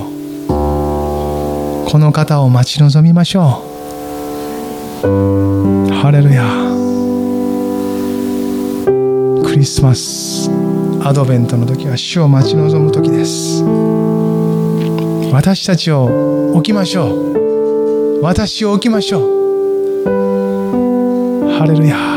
[0.47, 3.63] この方を待ち望みましょ
[5.03, 5.03] う。
[5.95, 6.45] ハレルヤ。
[9.43, 10.49] クリスマス
[11.03, 13.63] アドベントの時は主を待ち望む時です。
[15.33, 18.21] 私たちを置きましょう。
[18.21, 19.41] 私を置きましょう。
[21.57, 22.10] ハレルヤ。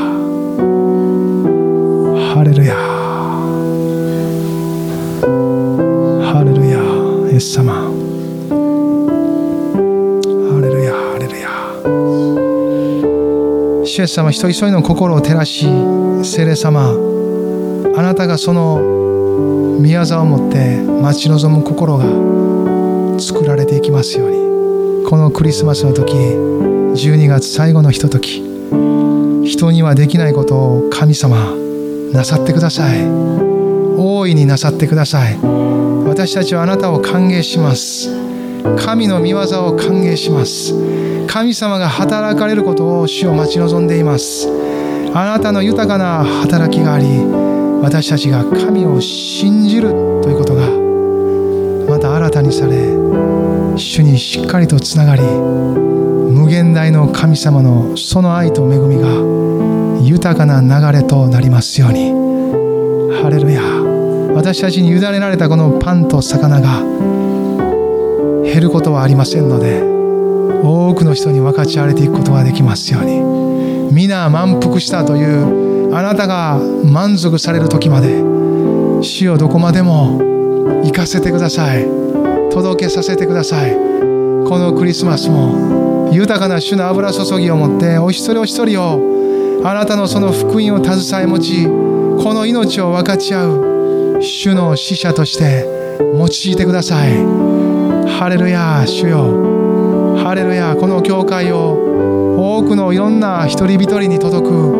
[13.94, 15.68] 主イエス様一人一人の心を照らし
[16.24, 16.90] 聖霊様
[17.96, 18.80] あなたがその
[19.78, 22.04] 御業を持って待ち望む心が
[23.20, 25.06] 作られていきますように。
[25.08, 28.40] このクリスマスの時12月最後のひととき
[29.44, 31.54] 人にはできないことを神様
[32.12, 33.06] なさってください。
[33.96, 35.38] 大いになさってください。
[36.04, 38.10] 私たちはあなたを歓迎します。
[38.76, 41.03] 神の御業を歓迎します。
[41.26, 44.48] 神様が働かれることを主を待ち望んでいます。
[45.14, 47.06] あなたの豊かな働きがあり
[47.80, 49.90] 私たちが神を信じる
[50.22, 50.68] ということが
[51.88, 52.74] また新たにされ
[53.76, 62.10] 主にしっかりとつながり無限大の神様のその愛と恵みが豊かな流れとなりますように。
[63.22, 63.62] ハレルヤ。
[64.34, 66.80] 私たちに委ねられたこのパンと魚が
[68.42, 69.93] 減ることはありませんので
[70.64, 73.20] 多くの人に分かち合われていくことができますように。
[73.92, 78.22] 皆満腹したというあなたが満足される時まで
[79.02, 80.18] 死をどこまでも
[80.82, 81.86] 行かせてください。
[82.50, 83.74] 届けさせてください。
[83.74, 95.66] このクリスマスも豊かな主の油注ぎを持ってお一人お一人をあなたのその福音を携え持ちこの命を分かち合う主の使者として
[95.98, 97.12] 用いてください。
[98.18, 99.53] ハレルヤ主よ。
[100.22, 104.72] ハレルヤこの教会を多くのいろんな一人一人に届く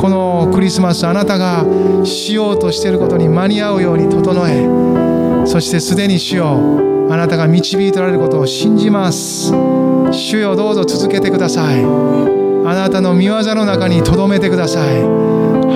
[0.00, 1.64] このクリスマスあなたが
[2.04, 9.50] しようとしていることに間に合うように整えそしてすでに主よあなたが導いておられることを信じます。
[10.12, 11.82] 主よどうぞ続けてください。
[11.82, 15.02] あなたの御業の中に留めてください。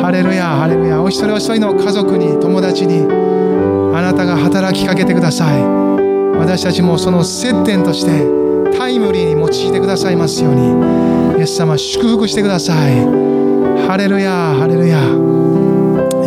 [0.03, 3.07] ハレルヤハレルヤお一人お一人の家族に友達に
[3.97, 5.63] あなたが働きかけてください。
[6.39, 8.42] 私たちもその接点として
[8.93, 11.39] イムリーに用いてくださいますように。
[11.39, 12.95] イエス様祝福してください。
[13.87, 14.99] ハレルヤハレルヤ。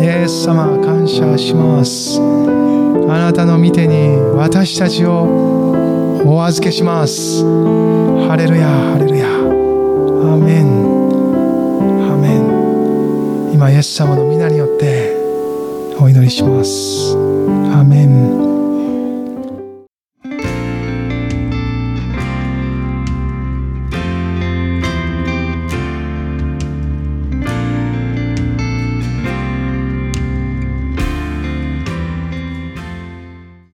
[0.00, 2.20] イエス様感謝します。
[3.08, 7.44] あなたの御手に私たちをお預けします。
[8.28, 9.26] ハレルヤハレルヤ。
[9.26, 10.66] アメン。
[12.12, 13.52] アメン。
[13.54, 15.16] 今イエス様の皆によって
[15.98, 17.16] お祈りします。
[17.72, 18.35] アメン。